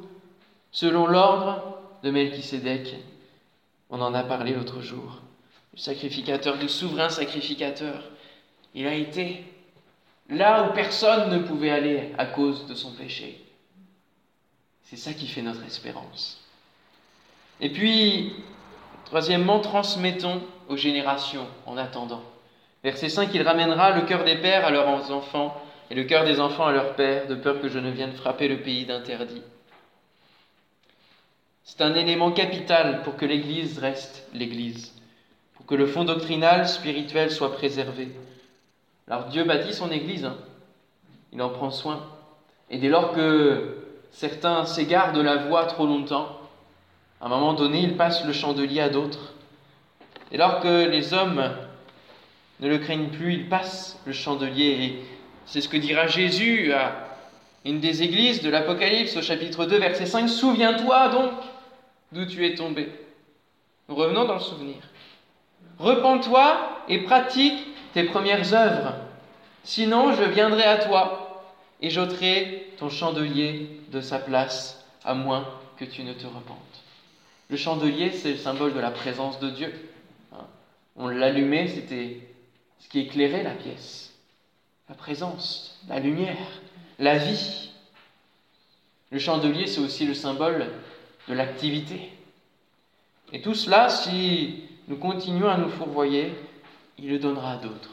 selon 0.72 1.08
l'ordre 1.08 1.80
de 2.04 2.12
Melchisédek, 2.12 2.96
on 3.90 4.02
en 4.02 4.14
a 4.14 4.24
parlé 4.24 4.54
l'autre 4.54 4.82
jour 4.82 5.22
le 5.74 5.80
sacrificateur, 5.80 6.58
le 6.58 6.68
souverain 6.68 7.10
sacrificateur. 7.10 8.04
Il 8.74 8.88
a 8.88 8.94
été 8.94 9.44
là 10.30 10.68
où 10.68 10.74
personne 10.74 11.32
ne 11.32 11.40
pouvait 11.40 11.72
aller 11.72 12.10
à 12.18 12.26
cause 12.26 12.68
de 12.68 12.76
son 12.76 12.92
péché. 12.92 13.40
C'est 14.92 14.98
ça 14.98 15.14
qui 15.14 15.26
fait 15.26 15.42
notre 15.42 15.64
espérance. 15.64 16.44
Et 17.62 17.70
puis, 17.70 18.34
troisièmement, 19.06 19.62
transmettons 19.62 20.44
aux 20.68 20.76
générations 20.76 21.48
en 21.66 21.78
attendant. 21.78 22.22
Verset 22.84 23.08
5, 23.08 23.30
il 23.34 23.42
ramènera 23.42 23.92
le 23.92 24.02
cœur 24.02 24.26
des 24.26 24.36
pères 24.36 24.66
à 24.66 24.70
leurs 24.70 25.10
enfants 25.12 25.56
et 25.90 25.96
le 25.96 26.04
cœur 26.04 26.26
des 26.26 26.42
enfants 26.42 26.68
à 26.68 26.74
leurs 26.74 26.96
pères, 26.96 27.28
de 27.28 27.36
peur 27.36 27.62
que 27.62 27.70
je 27.70 27.80
ne 27.80 27.90
vienne 27.90 28.12
frapper 28.12 28.50
le 28.50 28.58
pays 28.58 28.86
d'interdit. 28.86 29.42
C'est 31.64 31.82
un 31.82 31.96
élément 31.96 32.34
capital 32.34 33.02
pour 33.04 33.16
que 33.16 33.26
l'Église 33.26 33.80
reste 33.80 34.28
l'Église 34.34 34.94
que 35.72 35.76
le 35.78 35.88
fond 35.88 36.04
doctrinal, 36.04 36.68
spirituel 36.68 37.32
soit 37.32 37.54
préservé. 37.54 38.10
Alors 39.08 39.30
Dieu 39.30 39.46
bâtit 39.46 39.74
son 39.74 39.90
Église, 39.90 40.26
hein. 40.26 40.36
il 41.32 41.42
en 41.42 41.48
prend 41.48 41.72
soin. 41.72 42.06
Et 42.70 42.78
dès 42.78 42.90
lors 42.90 43.14
que 43.14 43.78
certains 44.12 44.66
s'égarent 44.66 45.14
de 45.14 45.22
la 45.22 45.38
voie 45.38 45.66
trop 45.66 45.86
longtemps, 45.86 46.38
à 47.20 47.26
un 47.26 47.30
moment 47.30 47.54
donné, 47.54 47.82
il 47.82 47.98
passe 47.98 48.26
le 48.26 48.34
chandelier 48.34 48.82
à 48.82 48.90
d'autres. 48.90 49.34
Et 50.32 50.38
lors 50.38 50.60
que 50.60 50.88
les 50.88 51.14
hommes 51.14 51.52
ne 52.60 52.68
le 52.68 52.80
craignent 52.80 53.10
plus, 53.10 53.34
il 53.34 53.50
passe 53.50 54.00
le 54.06 54.14
chandelier. 54.14 54.66
Et 54.66 55.06
c'est 55.46 55.62
ce 55.62 55.70
que 55.70 55.78
dira 55.78 56.08
Jésus 56.08 56.74
à 56.74 57.10
une 57.64 57.80
des 57.80 58.02
églises 58.02 58.42
de 58.42 58.50
l'Apocalypse 58.50 59.16
au 59.18 59.22
chapitre 59.22 59.66
2, 59.66 59.78
verset 59.78 60.08
5. 60.08 60.28
Souviens-toi 60.28 61.10
donc 61.10 61.32
d'où 62.12 62.26
tu 62.26 62.46
es 62.46 62.56
tombé. 62.56 62.90
Nous 63.88 63.96
revenons 63.96 64.26
dans 64.26 64.36
le 64.36 64.40
souvenir. 64.40 64.78
Repends-toi 65.78 66.86
et 66.88 67.04
pratique 67.04 67.68
tes 67.94 68.04
premières 68.04 68.54
œuvres. 68.54 68.94
Sinon, 69.64 70.14
je 70.14 70.24
viendrai 70.24 70.64
à 70.64 70.78
toi 70.78 71.21
et 71.82 71.90
j'ôterai 71.90 72.68
ton 72.78 72.90
chandelier 72.90 73.68
de 73.92 74.02
sa 74.02 74.20
place, 74.20 74.84
à 75.04 75.14
moins 75.16 75.48
que 75.78 75.86
tu 75.86 76.04
ne 76.04 76.14
te 76.14 76.28
repentes. 76.28 76.58
Le 77.50 77.58
chandelier, 77.58 78.12
c'est 78.12 78.32
le 78.32 78.38
symbole 78.38 78.74
de 78.74 78.80
la 78.80 78.92
présence 78.92 79.40
de 79.40 79.50
Dieu. 79.50 79.74
Hein? 80.32 80.46
On 80.96 81.08
l'allumait, 81.08 81.68
c'était 81.68 82.20
ce 82.80 82.88
qui 82.88 83.00
éclairait 83.00 83.44
la 83.44 83.56
pièce. 83.56 84.14
La 84.90 84.96
présence, 84.96 85.80
la 85.90 86.00
lumière, 86.00 86.62
la 87.00 87.18
vie. 87.18 87.72
Le 89.10 89.20
chandelier, 89.20 89.68
c'est 89.68 89.82
aussi 89.82 90.06
le 90.06 90.14
symbole 90.14 90.68
de 91.28 91.34
l'activité. 91.34 92.12
Et 93.34 93.42
tout 93.42 93.56
cela, 93.56 93.90
si 93.90 94.64
nous 94.88 94.98
continuons 94.98 95.50
à 95.50 95.58
nous 95.58 95.70
fourvoyer, 95.70 96.34
il 97.00 97.10
le 97.10 97.20
donnera 97.20 97.54
à 97.54 97.58
d'autres. 97.58 97.92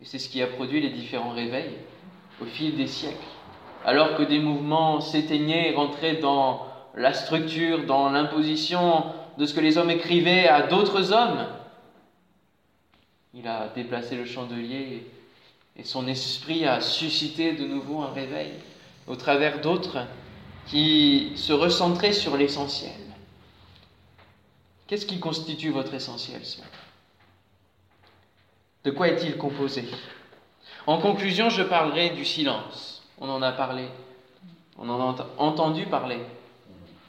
Et 0.00 0.04
c'est 0.04 0.18
ce 0.18 0.28
qui 0.28 0.42
a 0.42 0.46
produit 0.46 0.80
les 0.80 0.90
différents 0.90 1.30
réveils 1.30 1.76
au 2.40 2.44
fil 2.44 2.76
des 2.76 2.86
siècles. 2.86 3.18
Alors 3.84 4.16
que 4.16 4.22
des 4.22 4.38
mouvements 4.38 5.00
s'éteignaient 5.00 5.70
et 5.70 5.74
rentraient 5.74 6.16
dans 6.16 6.66
la 6.94 7.12
structure, 7.12 7.84
dans 7.84 8.10
l'imposition 8.10 9.04
de 9.38 9.46
ce 9.46 9.54
que 9.54 9.60
les 9.60 9.78
hommes 9.78 9.90
écrivaient 9.90 10.46
à 10.46 10.62
d'autres 10.62 11.12
hommes, 11.12 11.46
il 13.34 13.48
a 13.48 13.68
déplacé 13.74 14.16
le 14.16 14.26
chandelier 14.26 15.06
et 15.76 15.84
son 15.84 16.06
esprit 16.06 16.66
a 16.66 16.80
suscité 16.80 17.52
de 17.52 17.64
nouveau 17.64 18.02
un 18.02 18.12
réveil 18.12 18.52
au 19.06 19.16
travers 19.16 19.60
d'autres 19.60 20.06
qui 20.66 21.32
se 21.34 21.52
recentraient 21.52 22.12
sur 22.12 22.36
l'essentiel. 22.36 22.92
Qu'est-ce 24.86 25.06
qui 25.06 25.18
constitue 25.18 25.70
votre 25.70 25.94
essentiel 25.94 26.44
ce 26.44 26.60
De 28.84 28.90
quoi 28.90 29.08
est-il 29.08 29.38
composé? 29.38 29.84
En 30.86 30.98
conclusion, 30.98 31.48
je 31.48 31.62
parlerai 31.62 32.10
du 32.10 32.24
silence. 32.24 33.02
On 33.20 33.28
en 33.28 33.40
a 33.42 33.52
parlé, 33.52 33.86
on 34.78 34.88
en 34.88 35.14
a 35.14 35.26
entendu 35.38 35.86
parler 35.86 36.18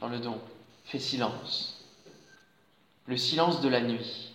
dans 0.00 0.08
le 0.08 0.18
don. 0.18 0.38
Fais 0.84 0.98
silence. 0.98 1.84
Le 3.06 3.16
silence 3.16 3.60
de 3.60 3.68
la 3.68 3.80
nuit. 3.80 4.32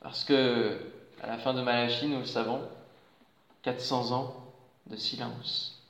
Parce 0.00 0.22
que 0.22 0.78
à 1.22 1.26
la 1.26 1.38
fin 1.38 1.54
de 1.54 1.62
Malachie, 1.62 2.06
nous 2.06 2.20
le 2.20 2.26
savons, 2.26 2.60
400 3.62 4.12
ans 4.12 4.34
de 4.86 4.96
silence. 4.96 5.82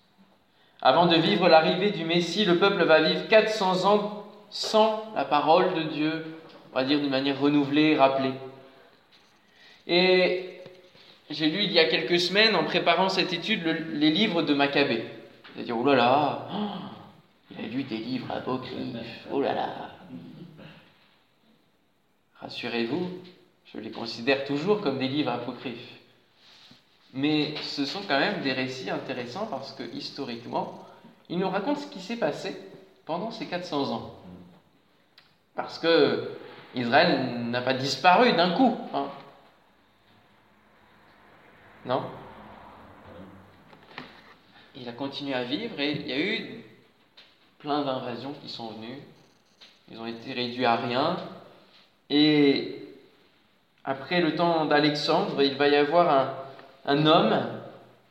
Avant 0.80 1.06
de 1.06 1.16
vivre 1.16 1.48
l'arrivée 1.48 1.90
du 1.90 2.04
Messie, 2.04 2.44
le 2.44 2.58
peuple 2.58 2.84
va 2.84 3.02
vivre 3.02 3.26
400 3.28 3.84
ans 3.84 4.24
sans 4.50 5.12
la 5.16 5.24
parole 5.24 5.74
de 5.74 5.82
Dieu, 5.82 6.38
on 6.72 6.76
va 6.76 6.84
dire 6.84 7.00
d'une 7.00 7.10
manière 7.10 7.40
renouvelée, 7.40 7.96
rappelée. 7.96 8.34
Et 9.86 10.53
j'ai 11.34 11.50
lu 11.50 11.64
il 11.64 11.72
y 11.72 11.78
a 11.78 11.86
quelques 11.86 12.20
semaines, 12.20 12.54
en 12.54 12.64
préparant 12.64 13.08
cette 13.08 13.32
étude, 13.32 13.64
les 13.92 14.10
livres 14.10 14.42
de 14.42 14.54
Maccabée. 14.54 15.04
C'est-à-dire, 15.54 15.76
oh 15.76 15.84
là 15.84 15.94
là, 15.94 16.48
oh, 16.52 16.94
il 17.50 17.64
a 17.64 17.68
lu 17.68 17.82
des 17.82 17.98
livres 17.98 18.30
apocryphes, 18.30 19.26
oh 19.30 19.40
là 19.40 19.54
là. 19.54 19.90
Rassurez-vous, 22.40 23.08
je 23.72 23.78
les 23.78 23.90
considère 23.90 24.44
toujours 24.44 24.80
comme 24.80 24.98
des 24.98 25.08
livres 25.08 25.32
apocryphes. 25.32 25.98
Mais 27.14 27.54
ce 27.62 27.84
sont 27.84 28.02
quand 28.06 28.18
même 28.18 28.42
des 28.42 28.52
récits 28.52 28.90
intéressants 28.90 29.46
parce 29.46 29.72
que 29.72 29.82
historiquement, 29.94 30.84
ils 31.28 31.38
nous 31.38 31.48
racontent 31.48 31.80
ce 31.80 31.86
qui 31.86 32.00
s'est 32.00 32.16
passé 32.16 32.56
pendant 33.06 33.30
ces 33.30 33.46
400 33.46 33.92
ans. 33.92 34.14
Parce 35.54 35.78
que 35.78 36.32
Israël 36.74 37.44
n'a 37.50 37.60
pas 37.62 37.74
disparu 37.74 38.32
d'un 38.32 38.50
coup. 38.50 38.76
Hein. 38.92 39.06
Non 41.86 42.02
Il 44.74 44.88
a 44.88 44.92
continué 44.92 45.34
à 45.34 45.44
vivre 45.44 45.78
et 45.78 45.92
il 45.92 46.08
y 46.08 46.12
a 46.12 46.18
eu 46.18 46.64
plein 47.58 47.84
d'invasions 47.84 48.34
qui 48.42 48.48
sont 48.48 48.72
venues. 48.72 49.00
Ils 49.90 49.98
ont 49.98 50.06
été 50.06 50.32
réduits 50.32 50.64
à 50.64 50.76
rien. 50.76 51.16
Et 52.08 52.78
après 53.84 54.20
le 54.20 54.34
temps 54.34 54.64
d'Alexandre, 54.64 55.42
il 55.42 55.56
va 55.56 55.68
y 55.68 55.76
avoir 55.76 56.10
un, 56.10 56.34
un 56.86 57.06
homme, 57.06 57.38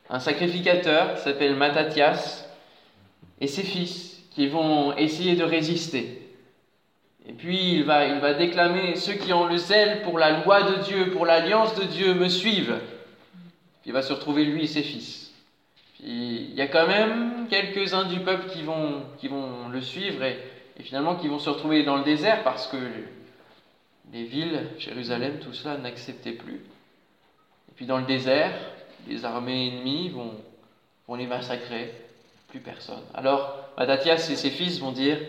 un 0.10 0.20
sacrificateur 0.20 1.16
qui 1.16 1.22
s'appelle 1.22 1.56
Mattathias, 1.56 2.48
et 3.42 3.48
ses 3.48 3.64
fils 3.64 4.22
qui 4.32 4.48
vont 4.48 4.96
essayer 4.96 5.36
de 5.36 5.44
résister. 5.44 6.22
Et 7.28 7.34
puis 7.34 7.74
il 7.74 7.84
va, 7.86 8.06
il 8.06 8.20
va 8.20 8.34
déclamer 8.34 8.96
Ceux 8.96 9.14
qui 9.14 9.34
ont 9.34 9.46
le 9.46 9.58
zèle 9.58 10.04
pour 10.04 10.20
la 10.20 10.44
loi 10.44 10.64
de 10.64 10.84
Dieu, 10.84 11.12
pour 11.12 11.26
l'alliance 11.26 11.74
de 11.76 11.86
Dieu, 11.86 12.14
me 12.14 12.28
suivent. 12.28 12.80
Puis 13.84 13.90
il 13.90 13.94
va 13.94 14.02
se 14.02 14.14
retrouver 14.14 14.46
lui 14.46 14.64
et 14.64 14.68
ses 14.68 14.82
fils. 14.82 15.34
Puis 15.96 16.06
il 16.06 16.56
y 16.56 16.62
a 16.62 16.68
quand 16.68 16.88
même 16.88 17.48
quelques-uns 17.50 18.06
du 18.06 18.22
peuple 18.22 18.50
qui 18.50 18.62
vont, 18.62 19.04
qui 19.18 19.28
vont 19.28 19.68
le 19.68 19.82
suivre 19.82 20.24
et, 20.24 20.40
finalement 20.80 21.18
qui 21.18 21.28
vont 21.28 21.38
se 21.38 21.50
retrouver 21.50 21.84
dans 21.84 21.98
le 21.98 22.06
désert 22.06 22.44
parce 22.44 22.68
que 22.68 22.78
les 24.14 24.24
villes, 24.24 24.70
Jérusalem, 24.80 25.40
tout 25.40 25.54
cela 25.54 25.78
n'acceptait 25.78 26.32
plus. 26.32 26.62
Et 27.70 27.76
puis 27.76 27.86
dans 27.86 27.98
le 27.98 28.06
désert, 28.06 28.54
les 29.06 29.26
armées 29.26 29.68
ennemies 29.68 30.10
vont, 30.10 30.32
vont 31.10 31.16
les 31.16 31.28
massacrer, 31.28 31.94
plus 32.48 32.62
personne. 32.62 33.04
Alors 33.14 33.70
Mattathias 33.78 34.30
et 34.30 34.38
ses 34.38 34.50
fils 34.50 34.80
vont 34.80 34.94
dire, 34.94 35.20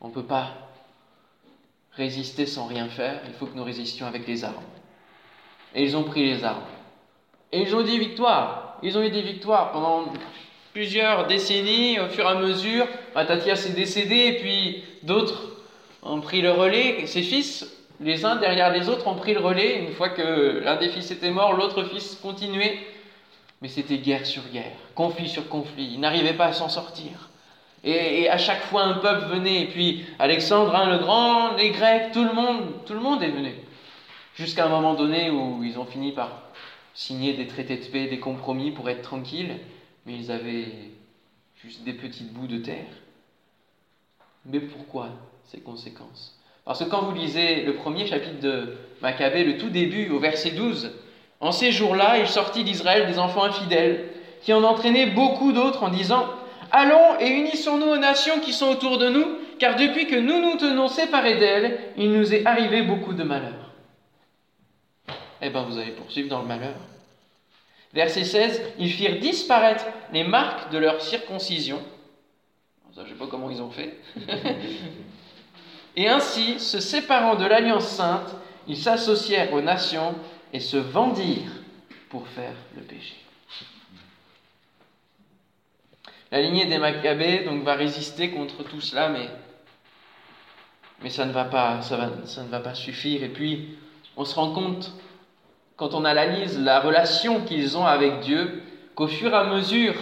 on 0.00 0.08
ne 0.08 0.12
peut 0.12 0.24
pas 0.24 0.52
résister 1.92 2.44
sans 2.44 2.66
rien 2.66 2.88
faire, 2.88 3.20
il 3.28 3.34
faut 3.34 3.46
que 3.46 3.56
nous 3.56 3.62
résistions 3.62 4.06
avec 4.06 4.24
des 4.26 4.42
armes. 4.42 4.64
Et 5.76 5.84
ils 5.84 5.96
ont 5.96 6.02
pris 6.02 6.24
les 6.24 6.42
armes. 6.42 6.64
Et 7.52 7.60
ils 7.60 7.74
ont 7.76 7.80
eu 7.80 7.84
des 7.84 7.98
victoires. 7.98 8.78
Ils 8.82 8.96
ont 8.98 9.02
eu 9.02 9.10
des 9.10 9.22
victoires 9.22 9.72
pendant 9.72 10.04
plusieurs 10.72 11.26
décennies, 11.26 12.00
au 12.00 12.08
fur 12.08 12.24
et 12.24 12.28
à 12.28 12.34
mesure. 12.34 12.86
Mattathias 13.14 13.66
est 13.66 13.74
décédé, 13.74 14.16
et 14.16 14.32
puis 14.38 14.84
d'autres 15.02 15.50
ont 16.02 16.20
pris 16.20 16.40
le 16.40 16.50
relais. 16.50 17.06
Ses 17.06 17.22
fils 17.22 17.70
les 18.00 18.24
uns 18.24 18.36
derrière 18.36 18.72
les 18.72 18.88
autres 18.88 19.06
ont 19.06 19.14
pris 19.14 19.34
le 19.34 19.40
relais. 19.40 19.84
Une 19.84 19.92
fois 19.92 20.08
que 20.08 20.60
l'un 20.64 20.76
des 20.76 20.88
fils 20.88 21.10
était 21.10 21.30
mort, 21.30 21.52
l'autre 21.52 21.84
fils 21.84 22.18
continuait. 22.20 22.78
Mais 23.60 23.68
c'était 23.68 23.98
guerre 23.98 24.26
sur 24.26 24.42
guerre, 24.52 24.72
conflit 24.94 25.28
sur 25.28 25.48
conflit. 25.48 25.92
Ils 25.94 26.00
n'arrivaient 26.00 26.32
pas 26.32 26.46
à 26.46 26.52
s'en 26.52 26.68
sortir. 26.68 27.28
Et, 27.84 28.28
à 28.28 28.38
chaque 28.38 28.62
fois, 28.62 28.82
un 28.82 28.94
peuple 28.94 29.26
venait. 29.26 29.62
Et 29.62 29.66
puis 29.66 30.04
Alexandre 30.18 30.74
hein, 30.74 30.90
le 30.90 30.98
Grand, 30.98 31.54
les 31.56 31.70
Grecs, 31.70 32.12
tout 32.12 32.24
le 32.24 32.32
monde, 32.32 32.84
tout 32.86 32.94
le 32.94 33.00
monde 33.00 33.22
est 33.22 33.28
venu. 33.28 33.54
Jusqu'à 34.34 34.64
un 34.66 34.68
moment 34.68 34.94
donné 34.94 35.30
où 35.30 35.62
ils 35.62 35.78
ont 35.78 35.84
fini 35.84 36.12
par 36.12 36.41
signer 36.94 37.34
des 37.34 37.46
traités 37.46 37.76
de 37.76 37.84
paix, 37.84 38.06
des 38.06 38.20
compromis 38.20 38.70
pour 38.70 38.88
être 38.90 39.02
tranquilles. 39.02 39.56
Mais 40.06 40.14
ils 40.14 40.30
avaient 40.30 40.72
juste 41.62 41.84
des 41.84 41.92
petites 41.92 42.32
bouts 42.32 42.46
de 42.46 42.58
terre. 42.58 42.84
Mais 44.46 44.60
pourquoi 44.60 45.10
ces 45.44 45.60
conséquences? 45.60 46.38
Parce 46.64 46.80
que 46.80 46.88
quand 46.88 47.02
vous 47.02 47.14
lisez 47.14 47.62
le 47.62 47.74
premier 47.74 48.06
chapitre 48.06 48.40
de 48.40 48.76
Maccabée, 49.00 49.44
le 49.44 49.58
tout 49.58 49.68
début, 49.68 50.10
au 50.10 50.18
verset 50.18 50.52
12, 50.52 50.92
en 51.40 51.50
ces 51.50 51.72
jours-là, 51.72 52.18
il 52.18 52.28
sortit 52.28 52.62
d'Israël 52.62 53.06
des 53.06 53.18
enfants 53.18 53.42
infidèles, 53.42 54.08
qui 54.42 54.52
en 54.52 54.62
entraînaient 54.62 55.10
beaucoup 55.10 55.52
d'autres 55.52 55.82
en 55.82 55.88
disant 55.88 56.26
Allons 56.70 57.18
et 57.20 57.28
unissons-nous 57.28 57.86
aux 57.86 57.98
nations 57.98 58.40
qui 58.40 58.52
sont 58.52 58.70
autour 58.70 58.98
de 58.98 59.08
nous, 59.08 59.26
car 59.58 59.76
depuis 59.76 60.06
que 60.06 60.16
nous 60.16 60.40
nous 60.40 60.56
tenons 60.56 60.88
séparés 60.88 61.36
d'elles, 61.36 61.78
il 61.96 62.12
nous 62.12 62.32
est 62.32 62.46
arrivé 62.46 62.82
beaucoup 62.82 63.12
de 63.12 63.22
malheur. 63.22 63.61
Eh 65.42 65.50
bien, 65.50 65.62
vous 65.62 65.76
allez 65.76 65.90
poursuivre 65.90 66.28
dans 66.28 66.40
le 66.40 66.46
malheur. 66.46 66.76
Verset 67.92 68.24
16 68.24 68.62
Ils 68.78 68.92
firent 68.92 69.18
disparaître 69.18 69.84
les 70.12 70.22
marques 70.22 70.70
de 70.70 70.78
leur 70.78 71.02
circoncision. 71.02 71.82
je 72.94 73.00
ne 73.00 73.06
sais 73.06 73.14
pas 73.14 73.26
comment 73.26 73.50
ils 73.50 73.60
ont 73.60 73.70
fait. 73.70 73.98
Et 75.96 76.08
ainsi, 76.08 76.60
se 76.60 76.78
séparant 76.78 77.34
de 77.34 77.44
l'alliance 77.44 77.88
sainte, 77.88 78.34
ils 78.68 78.78
s'associèrent 78.78 79.52
aux 79.52 79.60
nations 79.60 80.14
et 80.52 80.60
se 80.60 80.76
vendirent 80.76 81.60
pour 82.08 82.26
faire 82.28 82.54
le 82.76 82.82
péché. 82.82 83.16
La 86.30 86.40
lignée 86.40 86.66
des 86.66 86.78
Maccabées 86.78 87.44
donc, 87.44 87.62
va 87.64 87.74
résister 87.74 88.30
contre 88.30 88.62
tout 88.62 88.80
cela, 88.80 89.10
mais, 89.10 89.28
mais 91.02 91.10
ça, 91.10 91.26
ne 91.26 91.32
va 91.32 91.44
pas, 91.44 91.82
ça, 91.82 92.10
ça 92.24 92.44
ne 92.44 92.48
va 92.48 92.60
pas 92.60 92.74
suffire. 92.74 93.22
Et 93.22 93.28
puis, 93.28 93.76
on 94.16 94.24
se 94.24 94.34
rend 94.34 94.54
compte, 94.54 94.92
quand 95.76 95.94
on 95.94 96.04
analyse 96.04 96.58
la 96.58 96.80
relation 96.80 97.44
qu'ils 97.44 97.76
ont 97.76 97.86
avec 97.86 98.20
Dieu, 98.20 98.62
qu'au 98.94 99.08
fur 99.08 99.32
et 99.32 99.36
à 99.36 99.44
mesure 99.44 99.94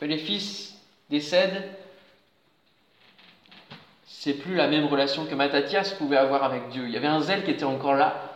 que 0.00 0.04
les 0.04 0.18
fils 0.18 0.78
décèdent, 1.10 1.64
c'est 4.04 4.34
plus 4.34 4.54
la 4.54 4.68
même 4.68 4.86
relation 4.86 5.26
que 5.26 5.34
Mattathias 5.34 5.92
pouvait 5.92 6.16
avoir 6.16 6.44
avec 6.44 6.68
Dieu. 6.68 6.86
Il 6.86 6.92
y 6.92 6.96
avait 6.96 7.06
un 7.06 7.20
zèle 7.20 7.44
qui 7.44 7.50
était 7.50 7.64
encore 7.64 7.94
là. 7.94 8.32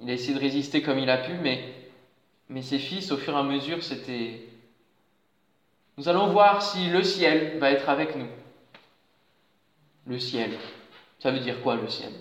Il 0.00 0.08
a 0.08 0.14
essayé 0.14 0.34
de 0.34 0.40
résister 0.40 0.82
comme 0.82 0.98
il 0.98 1.10
a 1.10 1.18
pu, 1.18 1.32
mais, 1.34 1.62
mais 2.48 2.62
ses 2.62 2.78
fils, 2.78 3.12
au 3.12 3.16
fur 3.16 3.34
et 3.34 3.38
à 3.38 3.42
mesure, 3.42 3.82
c'était... 3.82 4.40
Nous 5.98 6.08
allons 6.08 6.28
voir 6.28 6.62
si 6.62 6.88
le 6.88 7.02
ciel 7.02 7.58
va 7.58 7.70
être 7.70 7.88
avec 7.90 8.16
nous. 8.16 8.28
Le 10.06 10.18
ciel. 10.18 10.52
Ça 11.18 11.30
veut 11.30 11.40
dire 11.40 11.60
quoi 11.60 11.76
le 11.76 11.88
ciel? 11.88 12.12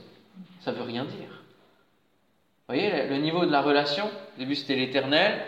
Ça 0.59 0.71
veut 0.71 0.83
rien 0.83 1.05
dire. 1.05 1.30
Vous 2.71 2.77
voyez 2.77 3.05
le 3.09 3.17
niveau 3.17 3.45
de 3.45 3.51
la 3.51 3.61
relation 3.61 4.05
Au 4.05 4.39
début 4.39 4.55
c'était 4.55 4.77
l'éternel, 4.77 5.43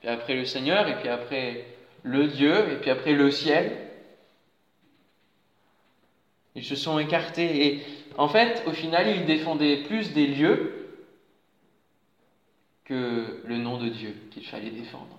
puis 0.00 0.08
après 0.08 0.34
le 0.34 0.46
Seigneur, 0.46 0.88
et 0.88 0.94
puis 0.94 1.08
après 1.10 1.66
le 2.02 2.28
Dieu, 2.28 2.72
et 2.72 2.76
puis 2.76 2.88
après 2.88 3.12
le 3.12 3.30
ciel. 3.30 3.76
Ils 6.54 6.64
se 6.64 6.74
sont 6.74 6.98
écartés 6.98 7.66
et 7.66 7.82
en 8.16 8.26
fait, 8.26 8.62
au 8.66 8.72
final, 8.72 9.06
ils 9.06 9.26
défendaient 9.26 9.82
plus 9.82 10.14
des 10.14 10.26
lieux 10.26 10.96
que 12.86 13.42
le 13.44 13.58
nom 13.58 13.76
de 13.76 13.90
Dieu 13.90 14.16
qu'il 14.30 14.46
fallait 14.46 14.70
défendre. 14.70 15.18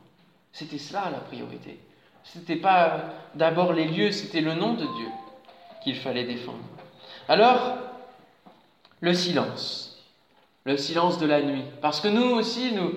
C'était 0.53 0.79
cela 0.79 1.11
la 1.11 1.19
priorité. 1.19 1.77
Ce 2.23 2.39
n'était 2.39 2.55
pas 2.55 3.13
d'abord 3.35 3.73
les 3.73 3.85
lieux, 3.85 4.11
c'était 4.11 4.41
le 4.41 4.55
nom 4.55 4.73
de 4.73 4.85
Dieu 4.85 5.07
qu'il 5.83 5.97
fallait 5.97 6.25
défendre. 6.25 6.65
Alors, 7.27 7.77
le 9.01 9.13
silence. 9.13 9.92
Le 10.65 10.77
silence 10.77 11.17
de 11.17 11.25
la 11.25 11.41
nuit. 11.41 11.63
Parce 11.81 11.99
que 11.99 12.07
nous 12.07 12.31
aussi, 12.35 12.71
nous, 12.71 12.93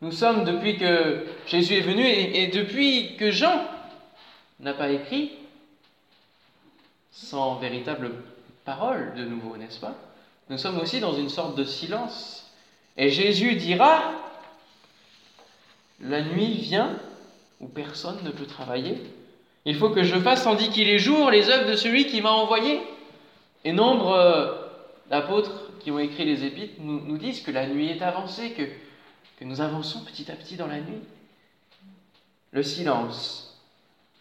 nous 0.00 0.12
sommes, 0.12 0.44
depuis 0.44 0.78
que 0.78 1.26
Jésus 1.46 1.74
est 1.74 1.80
venu 1.82 2.06
et 2.06 2.46
depuis 2.48 3.16
que 3.16 3.30
Jean 3.30 3.62
n'a 4.60 4.72
pas 4.72 4.90
écrit, 4.90 5.32
sans 7.10 7.56
véritable 7.56 8.10
parole 8.64 9.14
de 9.16 9.24
nouveau, 9.24 9.56
n'est-ce 9.56 9.80
pas? 9.80 9.94
Nous 10.50 10.58
sommes 10.58 10.78
aussi 10.80 11.00
dans 11.00 11.14
une 11.14 11.28
sorte 11.28 11.56
de 11.56 11.64
silence. 11.64 12.50
Et 12.96 13.10
Jésus 13.10 13.54
dira, 13.54 14.12
la 16.00 16.22
nuit 16.22 16.54
vient 16.54 16.98
où 17.60 17.68
personne 17.68 18.18
ne 18.24 18.30
peut 18.30 18.46
travailler. 18.46 18.98
Il 19.64 19.76
faut 19.76 19.90
que 19.90 20.02
je 20.02 20.16
fasse, 20.16 20.44
tandis 20.44 20.68
qu'il 20.68 20.88
est 20.88 20.98
jour, 20.98 21.30
les 21.30 21.48
œuvres 21.48 21.70
de 21.70 21.76
celui 21.76 22.06
qui 22.06 22.20
m'a 22.20 22.30
envoyé. 22.30 22.82
Et 23.64 23.72
nombre 23.72 24.12
euh, 24.12 24.52
d'apôtres 25.08 25.63
qui 25.84 25.90
ont 25.90 25.98
écrit 25.98 26.24
les 26.24 26.44
épîtres 26.44 26.76
nous, 26.78 26.98
nous, 27.00 27.18
disent 27.18 27.42
que 27.42 27.50
la 27.50 27.66
nuit 27.66 27.90
est 27.90 28.00
avancée, 28.00 28.52
que, 28.52 28.62
que 28.62 29.44
nous 29.44 29.60
avançons 29.60 30.02
petit 30.02 30.30
à 30.32 30.34
petit 30.34 30.56
dans 30.56 30.66
la 30.66 30.80
nuit. 30.80 31.02
Le 32.52 32.62
silence, 32.62 33.60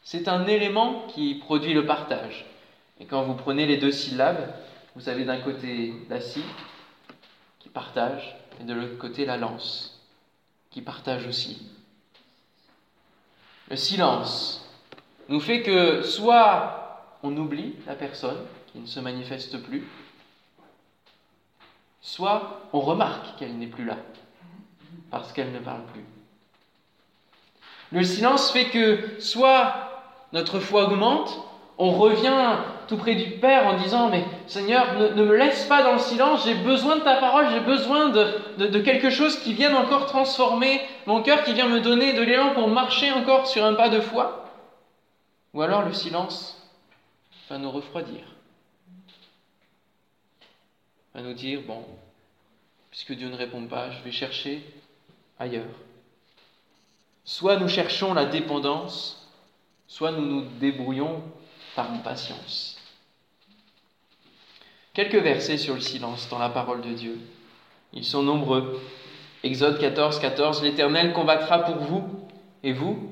c'est 0.03 0.27
un 0.27 0.45
élément 0.45 1.07
qui 1.07 1.35
produit 1.35 1.73
le 1.73 1.85
partage. 1.85 2.45
Et 2.99 3.05
quand 3.05 3.23
vous 3.23 3.35
prenez 3.35 3.65
les 3.65 3.77
deux 3.77 3.93
syllabes, 3.93 4.53
vous 4.95 5.07
avez 5.07 5.23
d'un 5.23 5.39
côté 5.39 5.93
la 6.09 6.19
si 6.19 6.43
qui 7.59 7.69
partage, 7.69 8.35
et 8.59 8.65
de 8.65 8.73
l'autre 8.73 8.97
côté 8.97 9.25
la 9.25 9.37
lance, 9.37 10.01
qui 10.69 10.81
partage 10.81 11.25
aussi. 11.27 11.65
Le 13.69 13.77
silence 13.77 14.69
nous 15.29 15.39
fait 15.39 15.61
que 15.61 16.01
soit 16.01 17.17
on 17.23 17.37
oublie 17.37 17.75
la 17.87 17.95
personne 17.95 18.43
qui 18.73 18.79
ne 18.79 18.85
se 18.85 18.99
manifeste 18.99 19.63
plus, 19.63 19.87
soit 22.03 22.67
on 22.73 22.81
remarque 22.81 23.35
qu'elle 23.39 23.57
n'est 23.57 23.65
plus 23.65 23.85
là, 23.85 23.97
parce 25.09 25.33
qu'elle 25.33 25.51
ne 25.51 25.59
parle 25.59 25.83
plus. 25.91 26.05
Le 27.91 28.03
silence 28.03 28.51
fait 28.51 28.65
que 28.65 29.19
soit 29.19 29.73
notre 30.33 30.59
foi 30.59 30.83
augmente, 30.83 31.39
on 31.77 31.91
revient 31.91 32.57
tout 32.87 32.97
près 32.97 33.15
du 33.15 33.31
Père 33.31 33.67
en 33.67 33.77
disant, 33.77 34.09
mais 34.09 34.25
Seigneur, 34.47 34.99
ne, 34.99 35.23
me 35.23 35.35
laisse 35.35 35.65
pas 35.65 35.83
dans 35.83 35.93
le 35.93 35.99
silence, 35.99 36.45
j'ai 36.45 36.55
besoin 36.55 36.97
de 36.97 37.01
ta 37.01 37.15
parole, 37.15 37.47
j'ai 37.51 37.61
besoin 37.61 38.09
de, 38.09 38.79
quelque 38.79 39.09
chose 39.09 39.39
qui 39.39 39.53
vienne 39.53 39.75
encore 39.75 40.05
transformer 40.05 40.81
mon 41.05 41.21
cœur, 41.21 41.43
qui 41.43 41.53
vient 41.53 41.67
me 41.67 41.79
donner 41.79 42.13
de 42.13 42.21
l'élan 42.21 42.53
pour 42.53 42.67
marcher 42.67 43.11
encore 43.11 43.47
sur 43.47 43.63
un 43.63 43.73
pas 43.73 43.89
de 43.89 44.01
foi. 44.01 44.45
Ou 45.53 45.61
alors 45.61 45.83
le 45.83 45.93
silence 45.93 46.61
va 47.49 47.57
nous 47.57 47.71
refroidir, 47.71 48.21
va 51.13 51.21
nous 51.21 51.33
dire, 51.33 51.61
bon, 51.61 51.85
puisque 52.89 53.13
Dieu 53.13 53.29
ne 53.29 53.35
répond 53.35 53.65
pas, 53.65 53.91
je 53.91 54.01
vais 54.03 54.11
chercher 54.11 54.63
ailleurs. 55.39 55.75
Soit 57.23 57.57
nous 57.57 57.69
cherchons 57.69 58.13
la 58.13 58.25
dépendance, 58.25 59.31
soit 59.87 60.11
nous 60.11 60.25
nous 60.25 60.41
débrouillons 60.59 61.21
par 61.75 61.87
patience. 62.03 62.77
Quelques 64.93 65.15
versets 65.15 65.57
sur 65.57 65.75
le 65.75 65.81
silence 65.81 66.29
dans 66.29 66.39
la 66.39 66.49
parole 66.49 66.81
de 66.81 66.93
Dieu. 66.93 67.19
Ils 67.93 68.05
sont 68.05 68.23
nombreux. 68.23 68.81
Exode 69.43 69.79
14, 69.79 70.19
14, 70.19 70.63
l'Éternel 70.63 71.13
combattra 71.13 71.59
pour 71.59 71.77
vous, 71.77 72.27
et 72.63 72.73
vous 72.73 73.11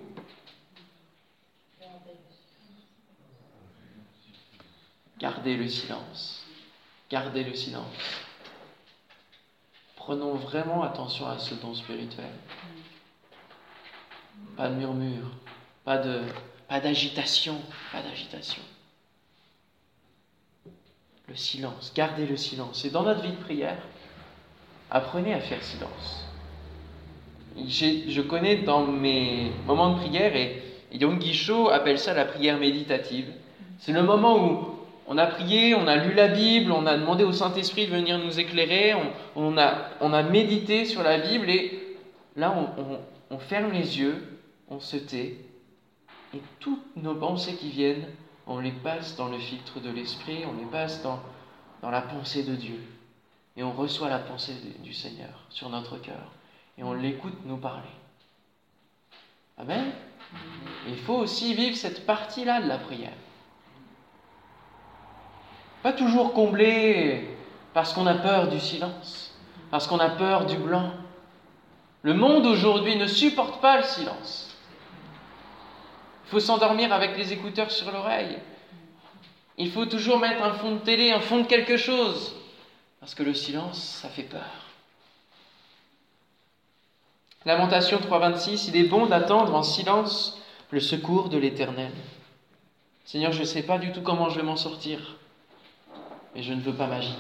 Gardez 5.20 5.56
le 5.56 5.68
silence. 5.68 6.40
Gardez 7.12 7.43
le 7.43 7.54
silence. 7.54 7.86
Prenons 9.97 10.36
vraiment 10.36 10.82
attention 10.82 11.28
à 11.28 11.38
ce 11.38 11.54
don 11.56 11.76
spirituel. 11.76 12.30
Pas 14.56 14.69
de 14.69 14.76
murmure, 14.76 15.28
pas 15.84 15.97
d'agitation, 16.69 17.60
pas 17.91 18.02
d'agitation. 18.02 18.62
Le 21.28 21.36
silence, 21.36 21.91
gardez 21.93 22.26
le 22.26 22.38
silence. 22.38 22.86
Et 22.86 22.89
dans 22.89 23.04
notre 23.04 23.21
vie 23.21 23.32
de 23.32 23.43
prière, 23.43 23.78
apprenez 24.89 25.34
à 25.34 25.41
faire 25.41 25.62
silence. 25.63 26.26
Je 27.58 28.21
connais 28.21 28.58
dans 28.63 28.88
mes 28.88 29.52
moments 29.65 29.95
de 29.95 30.00
prière, 30.00 30.34
et 30.36 30.63
Yom 30.93 31.19
Guichot 31.19 31.69
appelle 31.69 32.00
ça 32.00 32.13
la 32.13 32.24
prière 32.24 32.58
méditative. 32.58 33.28
C'est 33.80 33.91
le 33.91 34.04
moment 34.04 34.38
où 34.45 34.81
on 35.12 35.17
a 35.17 35.28
prié, 35.28 35.76
on 35.76 35.88
a 35.88 35.97
lu 35.97 36.13
la 36.13 36.30
Bible, 36.30 36.71
on 36.71 36.86
a 36.86 36.97
demandé 36.97 37.26
au 37.26 37.34
Saint-Esprit 37.34 37.86
de 37.86 37.91
venir 37.91 38.17
nous 38.17 38.39
éclairer, 38.39 38.95
on, 39.36 39.58
a, 39.58 39.89
on, 40.00 40.13
a, 40.13 40.24
médité 40.24 40.86
sur 40.86 41.04
la 41.04 41.19
Bible, 41.19 41.50
et 41.50 41.97
là, 42.38 42.56
on 43.30 43.38
ferme 43.38 43.74
les 43.74 44.00
yeux, 44.00 44.39
on 44.69 44.80
se 44.80 44.95
tait, 44.95 45.36
et 46.34 46.41
toutes 46.62 46.95
nos 46.95 47.15
pensées 47.15 47.56
qui 47.56 47.71
viennent, 47.71 48.06
on 48.47 48.60
les 48.60 48.71
passe 48.71 49.17
dans 49.17 49.28
le 49.28 49.38
filtre 49.38 49.82
de 49.82 49.89
l'esprit, 49.89 50.45
on 50.45 50.58
les 50.58 50.69
passe 50.71 51.04
dans, 51.04 51.19
dans 51.82 51.91
la 51.91 52.02
pensée 52.02 52.43
de 52.43 52.56
Dieu. 52.56 52.80
Et 53.58 53.63
on 53.63 53.74
reçoit 53.74 54.08
la 54.08 54.19
pensée 54.19 54.54
du 54.80 54.93
Seigneur 54.93 55.43
sur 55.50 55.69
notre 55.69 55.97
cœur. 55.97 56.32
Et 56.78 56.84
on 56.84 56.93
l'écoute 56.93 57.36
nous 57.43 57.58
parler. 57.58 57.89
Amen. 59.58 59.91
Il 60.88 60.95
faut 60.95 61.17
aussi 61.17 61.54
vivre 61.54 61.76
cette 61.76 62.06
partie-là 62.06 62.62
de 62.62 62.69
la 62.69 62.78
prière. 62.78 63.12
Pas 65.84 65.94
toujours 65.94 66.34
combler 66.34 67.28
parce 67.74 67.94
qu'on 67.94 68.06
a 68.06 68.15
peur 68.15 68.48
du 68.50 68.60
silence, 68.60 69.34
parce 69.72 69.88
qu'on 69.88 70.00
a 70.00 70.10
peur 70.10 70.46
du 70.46 70.58
blanc. 70.58 70.91
Le 72.04 72.13
monde 72.13 72.46
aujourd'hui 72.46 72.96
ne 72.96 73.08
supporte 73.08 73.62
pas 73.62 73.78
le 73.78 73.84
silence. 73.84 74.56
Il 76.26 76.30
faut 76.32 76.39
s'endormir 76.39 76.94
avec 76.94 77.17
les 77.17 77.34
écouteurs 77.34 77.72
sur 77.72 77.91
l'oreille. 77.91 78.38
Il 79.58 79.72
faut 79.72 79.86
toujours 79.86 80.20
mettre 80.20 80.44
un 80.44 80.54
fond 80.54 80.76
de 80.76 80.80
télé, 80.80 81.12
un 81.12 81.20
fond 81.20 81.39
de 81.39 81.48
quelque 81.48 81.78
chose. 81.78 82.36
Parce 83.00 83.15
que 83.15 83.24
le 83.24 83.34
silence, 83.34 84.00
ça 84.02 84.10
fait 84.10 84.24
peur. 84.24 84.50
Lamentation 87.46 87.98
3.26, 87.98 88.70
il 88.70 88.78
est 88.78 88.88
bon 88.88 89.08
d'attendre 89.08 89.56
en 89.56 89.63
silence 89.63 90.39
le 90.70 90.80
secours 90.80 91.30
de 91.30 91.38
l'Éternel. 91.38 91.91
Seigneur, 93.04 93.32
je 93.32 93.41
ne 93.41 93.46
sais 93.46 93.63
pas 93.63 93.80
du 93.80 93.91
tout 93.91 94.02
comment 94.02 94.30
je 94.30 94.38
vais 94.38 94.46
m'en 94.46 94.56
sortir, 94.56 95.17
mais 96.36 96.44
je 96.44 96.54
ne 96.54 96.62
veux 96.62 96.74
pas 96.74 96.88
m'agiter 96.88 97.15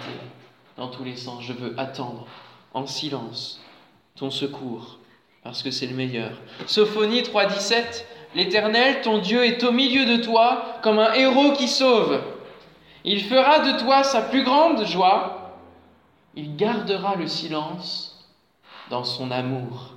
dans 0.77 0.87
tous 0.87 1.03
les 1.03 1.15
sens. 1.15 1.43
Je 1.43 1.53
veux 1.53 1.73
attendre 1.79 2.27
en 2.73 2.87
silence 2.87 3.61
ton 4.15 4.29
secours, 4.29 4.99
parce 5.43 5.63
que 5.63 5.71
c'est 5.71 5.87
le 5.87 5.95
meilleur. 5.95 6.31
Sophonie 6.67 7.21
3.17, 7.21 8.05
L'Éternel, 8.35 9.01
ton 9.01 9.17
Dieu, 9.17 9.45
est 9.45 9.63
au 9.63 9.71
milieu 9.71 10.05
de 10.05 10.23
toi 10.23 10.77
comme 10.81 10.99
un 10.99 11.13
héros 11.13 11.51
qui 11.53 11.67
sauve. 11.67 12.21
Il 13.03 13.23
fera 13.23 13.59
de 13.59 13.79
toi 13.79 14.03
sa 14.03 14.21
plus 14.21 14.43
grande 14.43 14.85
joie. 14.85 15.57
Il 16.35 16.55
gardera 16.55 17.15
le 17.15 17.27
silence 17.27 18.25
dans 18.89 19.03
son 19.03 19.31
amour. 19.31 19.95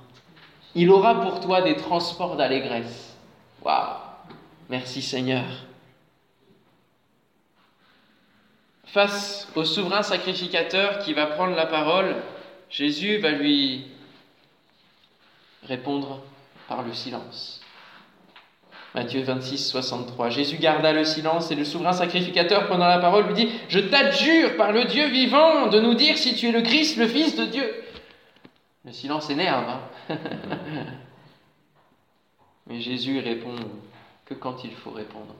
Il 0.73 0.89
aura 0.89 1.21
pour 1.21 1.39
toi 1.39 1.61
des 1.61 1.77
transports 1.77 2.35
d'allégresse. 2.35 3.15
Waouh 3.63 3.95
Merci 4.69 5.01
Seigneur. 5.01 5.45
Face 8.95 9.49
au 9.57 9.65
souverain 9.65 10.03
sacrificateur 10.03 10.99
qui 10.99 11.13
va 11.13 11.25
prendre 11.25 11.53
la 11.53 11.65
parole, 11.65 12.15
Jésus 12.69 13.17
va 13.17 13.31
lui 13.31 13.87
répondre 15.63 16.21
par 16.69 16.81
le 16.81 16.93
silence. 16.93 17.59
Matthieu 18.93 19.21
26, 19.21 19.67
63. 19.67 20.29
Jésus 20.29 20.59
garda 20.59 20.93
le 20.93 21.03
silence 21.03 21.51
et 21.51 21.55
le 21.55 21.65
souverain 21.65 21.91
sacrificateur, 21.91 22.67
prenant 22.67 22.87
la 22.87 22.99
parole, 22.99 23.27
lui 23.27 23.33
dit 23.33 23.49
Je 23.67 23.79
t'adjure 23.79 24.55
par 24.55 24.71
le 24.71 24.85
Dieu 24.85 25.09
vivant 25.09 25.67
de 25.67 25.81
nous 25.81 25.95
dire 25.95 26.17
si 26.17 26.33
tu 26.33 26.47
es 26.47 26.53
le 26.53 26.61
Christ, 26.61 26.95
le 26.95 27.09
Fils 27.09 27.35
de 27.35 27.43
Dieu. 27.43 27.69
Le 28.85 28.93
silence 28.93 29.29
énerve. 29.29 29.65
Hein 29.67 29.81
Mais 32.67 32.79
Jésus 32.79 33.19
répond 33.19 33.55
que 34.23 34.35
quand 34.35 34.63
il 34.63 34.71
faut 34.71 34.91
répondre. 34.91 35.35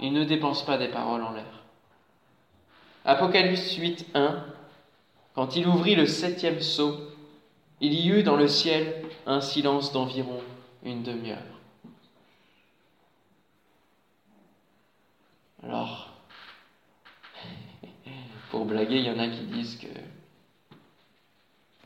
Il 0.00 0.14
ne 0.14 0.24
dépense 0.24 0.64
pas 0.64 0.78
des 0.78 0.88
paroles 0.88 1.22
en 1.22 1.32
l'air. 1.32 1.61
Apocalypse 3.04 3.76
8, 3.76 4.06
1. 4.14 4.44
Quand 5.34 5.56
il 5.56 5.66
ouvrit 5.66 5.94
le 5.94 6.06
septième 6.06 6.60
sceau, 6.60 6.96
il 7.80 7.94
y 7.94 8.08
eut 8.08 8.22
dans 8.22 8.36
le 8.36 8.46
ciel 8.46 9.04
un 9.26 9.40
silence 9.40 9.92
d'environ 9.92 10.40
une 10.84 11.02
demi-heure. 11.02 11.38
Alors, 15.64 16.14
pour 18.50 18.66
blaguer, 18.66 18.98
il 18.98 19.06
y 19.06 19.10
en 19.10 19.18
a 19.18 19.28
qui 19.28 19.44
disent 19.44 19.76
que 19.76 19.88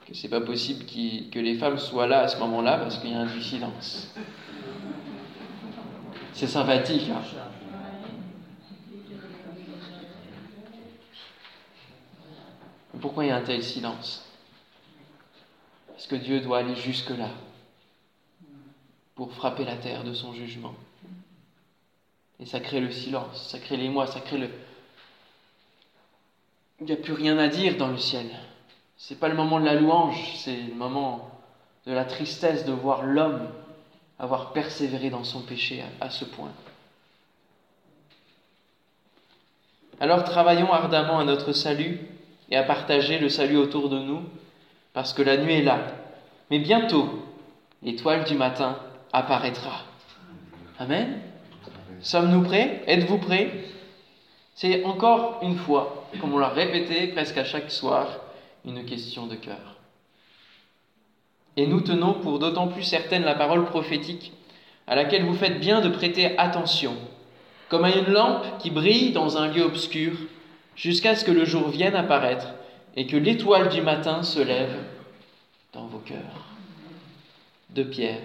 que 0.07 0.15
c'est 0.15 0.29
pas 0.29 0.41
possible 0.41 0.85
que 0.87 1.39
les 1.41 1.59
femmes 1.59 1.79
soient 1.79 2.07
là 2.07 2.21
à 2.21 2.29
ce 2.29 2.39
moment-là 2.39 2.79
parce 2.79 2.99
qu'il 2.99 3.11
y 3.11 3.15
a 3.15 3.19
un 3.19 3.27
du 3.27 3.43
silence. 3.43 4.15
C'est 6.33 6.47
sympathique. 6.47 7.11
Hein 7.11 7.23
Pourquoi 13.01 13.25
il 13.25 13.29
y 13.29 13.31
a 13.31 13.37
un 13.37 13.43
tel 13.43 13.63
silence? 13.63 14.25
Parce 15.89 16.07
que 16.07 16.17
Dieu 16.17 16.41
doit 16.41 16.59
aller 16.59 16.77
jusque-là 16.77 17.31
pour 19.15 19.33
frapper 19.33 19.65
la 19.65 19.77
terre 19.77 20.05
de 20.05 20.13
son 20.13 20.35
jugement? 20.35 20.75
Et 22.39 22.47
ça 22.47 22.61
crée 22.61 22.81
le 22.81 22.91
silence, 22.91 23.49
ça 23.51 23.59
crée 23.59 23.77
les 23.77 23.89
mois, 23.89 24.07
ça 24.07 24.21
crée 24.21 24.39
le... 24.39 24.51
Il 26.81 26.87
n'y 26.87 26.93
a 26.93 26.97
plus 26.97 27.15
rien 27.15 27.39
à 27.39 27.49
dire 27.49 27.79
dans 27.79 27.89
le 27.89 27.97
ciel. 27.97 28.29
C'est 28.99 29.19
pas 29.19 29.29
le 29.29 29.35
moment 29.35 29.59
de 29.59 29.65
la 29.65 29.75
louange, 29.75 30.35
c'est 30.37 30.57
le 30.57 30.75
moment 30.75 31.31
de 31.87 31.93
la 31.93 32.05
tristesse 32.05 32.67
de 32.67 32.73
voir 32.73 33.03
l'homme 33.03 33.49
avoir 34.19 34.53
persévéré 34.53 35.11
dans 35.11 35.25
son 35.25 35.43
péché 35.43 35.85
à, 36.01 36.11
ce 36.11 36.25
point. 36.25 36.53
Alors 40.01 40.25
travaillons 40.25 40.73
ardemment 40.73 41.19
à 41.19 41.25
notre 41.25 41.53
salut 41.53 42.01
et 42.51 42.57
à 42.57 42.63
partager 42.63 43.19
le 43.19 43.29
salut 43.29 43.57
autour 43.57 43.89
de 43.89 43.99
nous, 43.99 44.23
parce 44.93 45.13
que 45.13 45.23
la 45.23 45.37
nuit 45.37 45.55
est 45.55 45.63
là. 45.63 45.81
Mais 46.51 46.59
bientôt, 46.59 47.09
l'étoile 47.83 48.25
du 48.25 48.35
matin 48.35 48.79
apparaîtra. 49.13 49.83
Amen. 50.79 51.21
Sommes-nous 52.01 52.43
prêts? 52.43 52.83
Êtes-vous 52.87 53.19
prêts? 53.19 53.51
C'est 54.55 54.85
encore 54.85 55.41
une 55.43 55.57
fois, 55.57 56.09
comme 56.21 56.35
on 56.35 56.39
l'a 56.39 56.49
répété 56.49 57.09
presque 57.09 57.37
à 57.37 57.45
chaque 57.45 57.71
soir, 57.71 58.09
une 58.65 58.85
question 58.85 59.27
de 59.27 59.35
cœur. 59.35 59.77
Et 61.57 61.67
nous 61.67 61.81
tenons 61.81 62.15
pour 62.15 62.39
d'autant 62.39 62.69
plus 62.69 62.83
certaine 62.83 63.25
la 63.25 63.35
parole 63.35 63.65
prophétique 63.65 64.33
à 64.87 64.95
laquelle 64.95 65.25
vous 65.25 65.35
faites 65.35 65.59
bien 65.59 65.81
de 65.81 65.89
prêter 65.89 66.39
attention, 66.39 66.95
comme 67.69 67.85
à 67.85 67.91
une 67.91 68.13
lampe 68.13 68.59
qui 68.59 68.71
brille 68.71 69.13
dans 69.13 69.37
un 69.37 69.49
lieu 69.49 69.63
obscur, 69.63 70.13
jusqu'à 70.77 71.17
ce 71.17 71.25
que 71.25 71.31
le 71.31 71.45
jour 71.45 71.69
vienne 71.69 71.97
apparaître 71.97 72.49
et 72.95 73.07
que 73.07 73.17
l'étoile 73.17 73.69
du 73.69 73.83
matin 73.83 74.23
se 74.23 74.41
lève 74.41 74.77
dans 75.73 75.87
vos 75.87 75.99
cœurs. 75.99 76.45
De 77.71 77.83
Pierre 77.83 78.23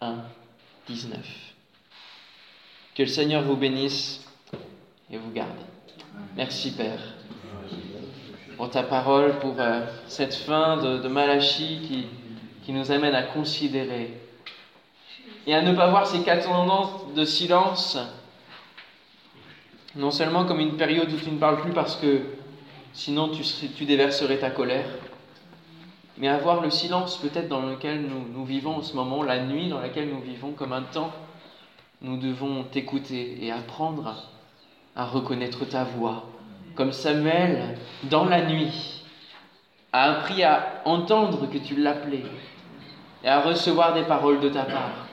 1, 0.00 0.14
19. 0.86 1.18
Que 2.94 3.02
le 3.02 3.08
Seigneur 3.08 3.42
vous 3.42 3.56
bénisse 3.56 4.24
et 5.10 5.18
vous 5.18 5.32
garde. 5.32 5.50
Merci 6.36 6.70
Père 6.70 7.00
pour 8.56 8.70
ta 8.70 8.82
parole, 8.84 9.38
pour 9.40 9.54
euh, 9.58 9.80
cette 10.06 10.34
fin 10.34 10.76
de, 10.76 10.98
de 10.98 11.08
Malachie 11.08 11.80
qui, 11.88 12.06
qui 12.64 12.72
nous 12.72 12.92
amène 12.92 13.14
à 13.14 13.22
considérer 13.22 14.12
et 15.46 15.54
à 15.54 15.62
ne 15.62 15.74
pas 15.74 15.88
voir 15.88 16.06
ces 16.06 16.22
quatre 16.22 16.44
tendances 16.44 17.12
de 17.14 17.24
silence, 17.24 17.98
non 19.96 20.10
seulement 20.10 20.44
comme 20.44 20.60
une 20.60 20.76
période 20.76 21.12
où 21.12 21.16
tu 21.16 21.30
ne 21.30 21.38
parles 21.38 21.60
plus 21.60 21.72
parce 21.72 21.96
que 21.96 22.22
sinon 22.92 23.30
tu, 23.30 23.84
déverserais 23.84 24.38
ta 24.38 24.50
colère, 24.50 24.86
mais 26.18 26.28
à 26.28 26.38
voir 26.38 26.60
le 26.60 26.70
silence 26.70 27.16
peut-être 27.18 27.48
dans 27.48 27.62
lequel 27.62 28.02
nous, 28.02 28.24
nous 28.32 28.44
vivons 28.44 28.76
en 28.76 28.82
ce 28.82 28.94
moment, 28.94 29.22
la 29.22 29.44
nuit 29.44 29.68
dans 29.68 29.80
laquelle 29.80 30.08
nous 30.08 30.20
vivons, 30.20 30.52
comme 30.52 30.72
un 30.72 30.82
temps, 30.82 31.12
nous 32.02 32.16
devons 32.16 32.64
t'écouter 32.64 33.38
et 33.44 33.50
apprendre 33.50 34.28
à 34.96 35.04
reconnaître 35.04 35.64
ta 35.64 35.84
voix, 35.84 36.26
comme 36.74 36.92
Samuel, 36.92 37.78
dans 38.04 38.24
la 38.24 38.44
nuit, 38.44 39.02
a 39.92 40.10
appris 40.10 40.42
à 40.42 40.82
entendre 40.84 41.48
que 41.48 41.58
tu 41.58 41.76
l'appelais 41.76 42.24
et 43.22 43.28
à 43.28 43.40
recevoir 43.40 43.94
des 43.94 44.02
paroles 44.02 44.40
de 44.40 44.48
ta 44.48 44.64
part. 44.64 45.03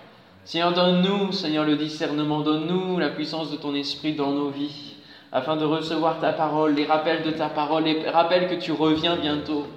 Seigneur, 0.44 0.74
donne-nous, 0.74 1.32
Seigneur, 1.32 1.66
le 1.66 1.76
discernement, 1.76 2.42
donne-nous 2.42 2.98
la 2.98 3.10
puissance 3.10 3.52
de 3.52 3.58
ton 3.58 3.76
esprit 3.76 4.16
dans 4.16 4.32
nos 4.32 4.50
vies, 4.50 4.96
afin 5.32 5.56
de 5.56 5.66
recevoir 5.66 6.20
ta 6.20 6.34
parole, 6.34 6.74
les 6.74 6.86
rappels 6.86 7.22
de 7.24 7.32
ta 7.32 7.48
parole, 7.48 7.84
les 7.84 8.10
rappels 8.10 8.48
que 8.48 8.56
tu 8.56 8.72
reviens 8.72 9.18
bientôt. 9.18 9.68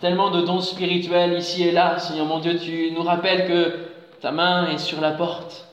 Tellement 0.00 0.30
de 0.30 0.42
dons 0.42 0.60
spirituels 0.60 1.38
ici 1.38 1.62
et 1.62 1.70
là, 1.70 1.98
Seigneur 1.98 2.26
mon 2.26 2.40
Dieu, 2.40 2.58
tu 2.58 2.90
nous 2.90 3.02
rappelles 3.02 3.46
que 3.46 3.74
ta 4.20 4.32
main 4.32 4.68
est 4.68 4.78
sur 4.78 5.00
la 5.00 5.12
porte, 5.12 5.68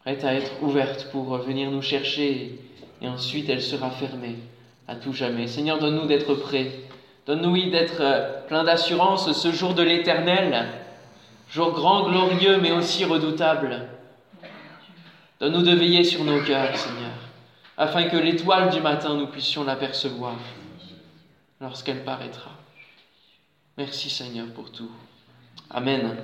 prête 0.00 0.24
à 0.24 0.32
être 0.32 0.62
ouverte 0.62 1.08
pour 1.12 1.36
venir 1.36 1.70
nous 1.70 1.82
chercher, 1.82 2.58
et 3.02 3.08
ensuite 3.08 3.50
elle 3.50 3.60
sera 3.60 3.90
fermée 3.90 4.36
à 4.86 4.96
tout 4.96 5.12
jamais. 5.12 5.46
Seigneur, 5.46 5.78
donne-nous 5.78 6.06
d'être 6.06 6.34
prêts, 6.34 6.70
donne-nous 7.26 7.70
d'être 7.70 8.00
euh, 8.00 8.40
plein 8.46 8.64
d'assurance 8.64 9.30
ce 9.32 9.52
jour 9.52 9.74
de 9.74 9.82
l'éternel 9.82 10.68
jour 11.50 11.72
grand, 11.72 12.08
glorieux, 12.08 12.58
mais 12.60 12.72
aussi 12.72 13.04
redoutable. 13.04 13.88
Donne-nous 15.40 15.62
de 15.62 15.74
veiller 15.74 16.04
sur 16.04 16.24
nos 16.24 16.42
cœurs, 16.42 16.76
Seigneur, 16.76 17.12
afin 17.76 18.04
que 18.04 18.16
l'étoile 18.16 18.70
du 18.70 18.80
matin, 18.80 19.14
nous 19.14 19.28
puissions 19.28 19.64
l'apercevoir 19.64 20.36
lorsqu'elle 21.60 22.04
paraîtra. 22.04 22.50
Merci, 23.76 24.10
Seigneur, 24.10 24.46
pour 24.48 24.72
tout. 24.72 24.90
Amen. 25.70 26.16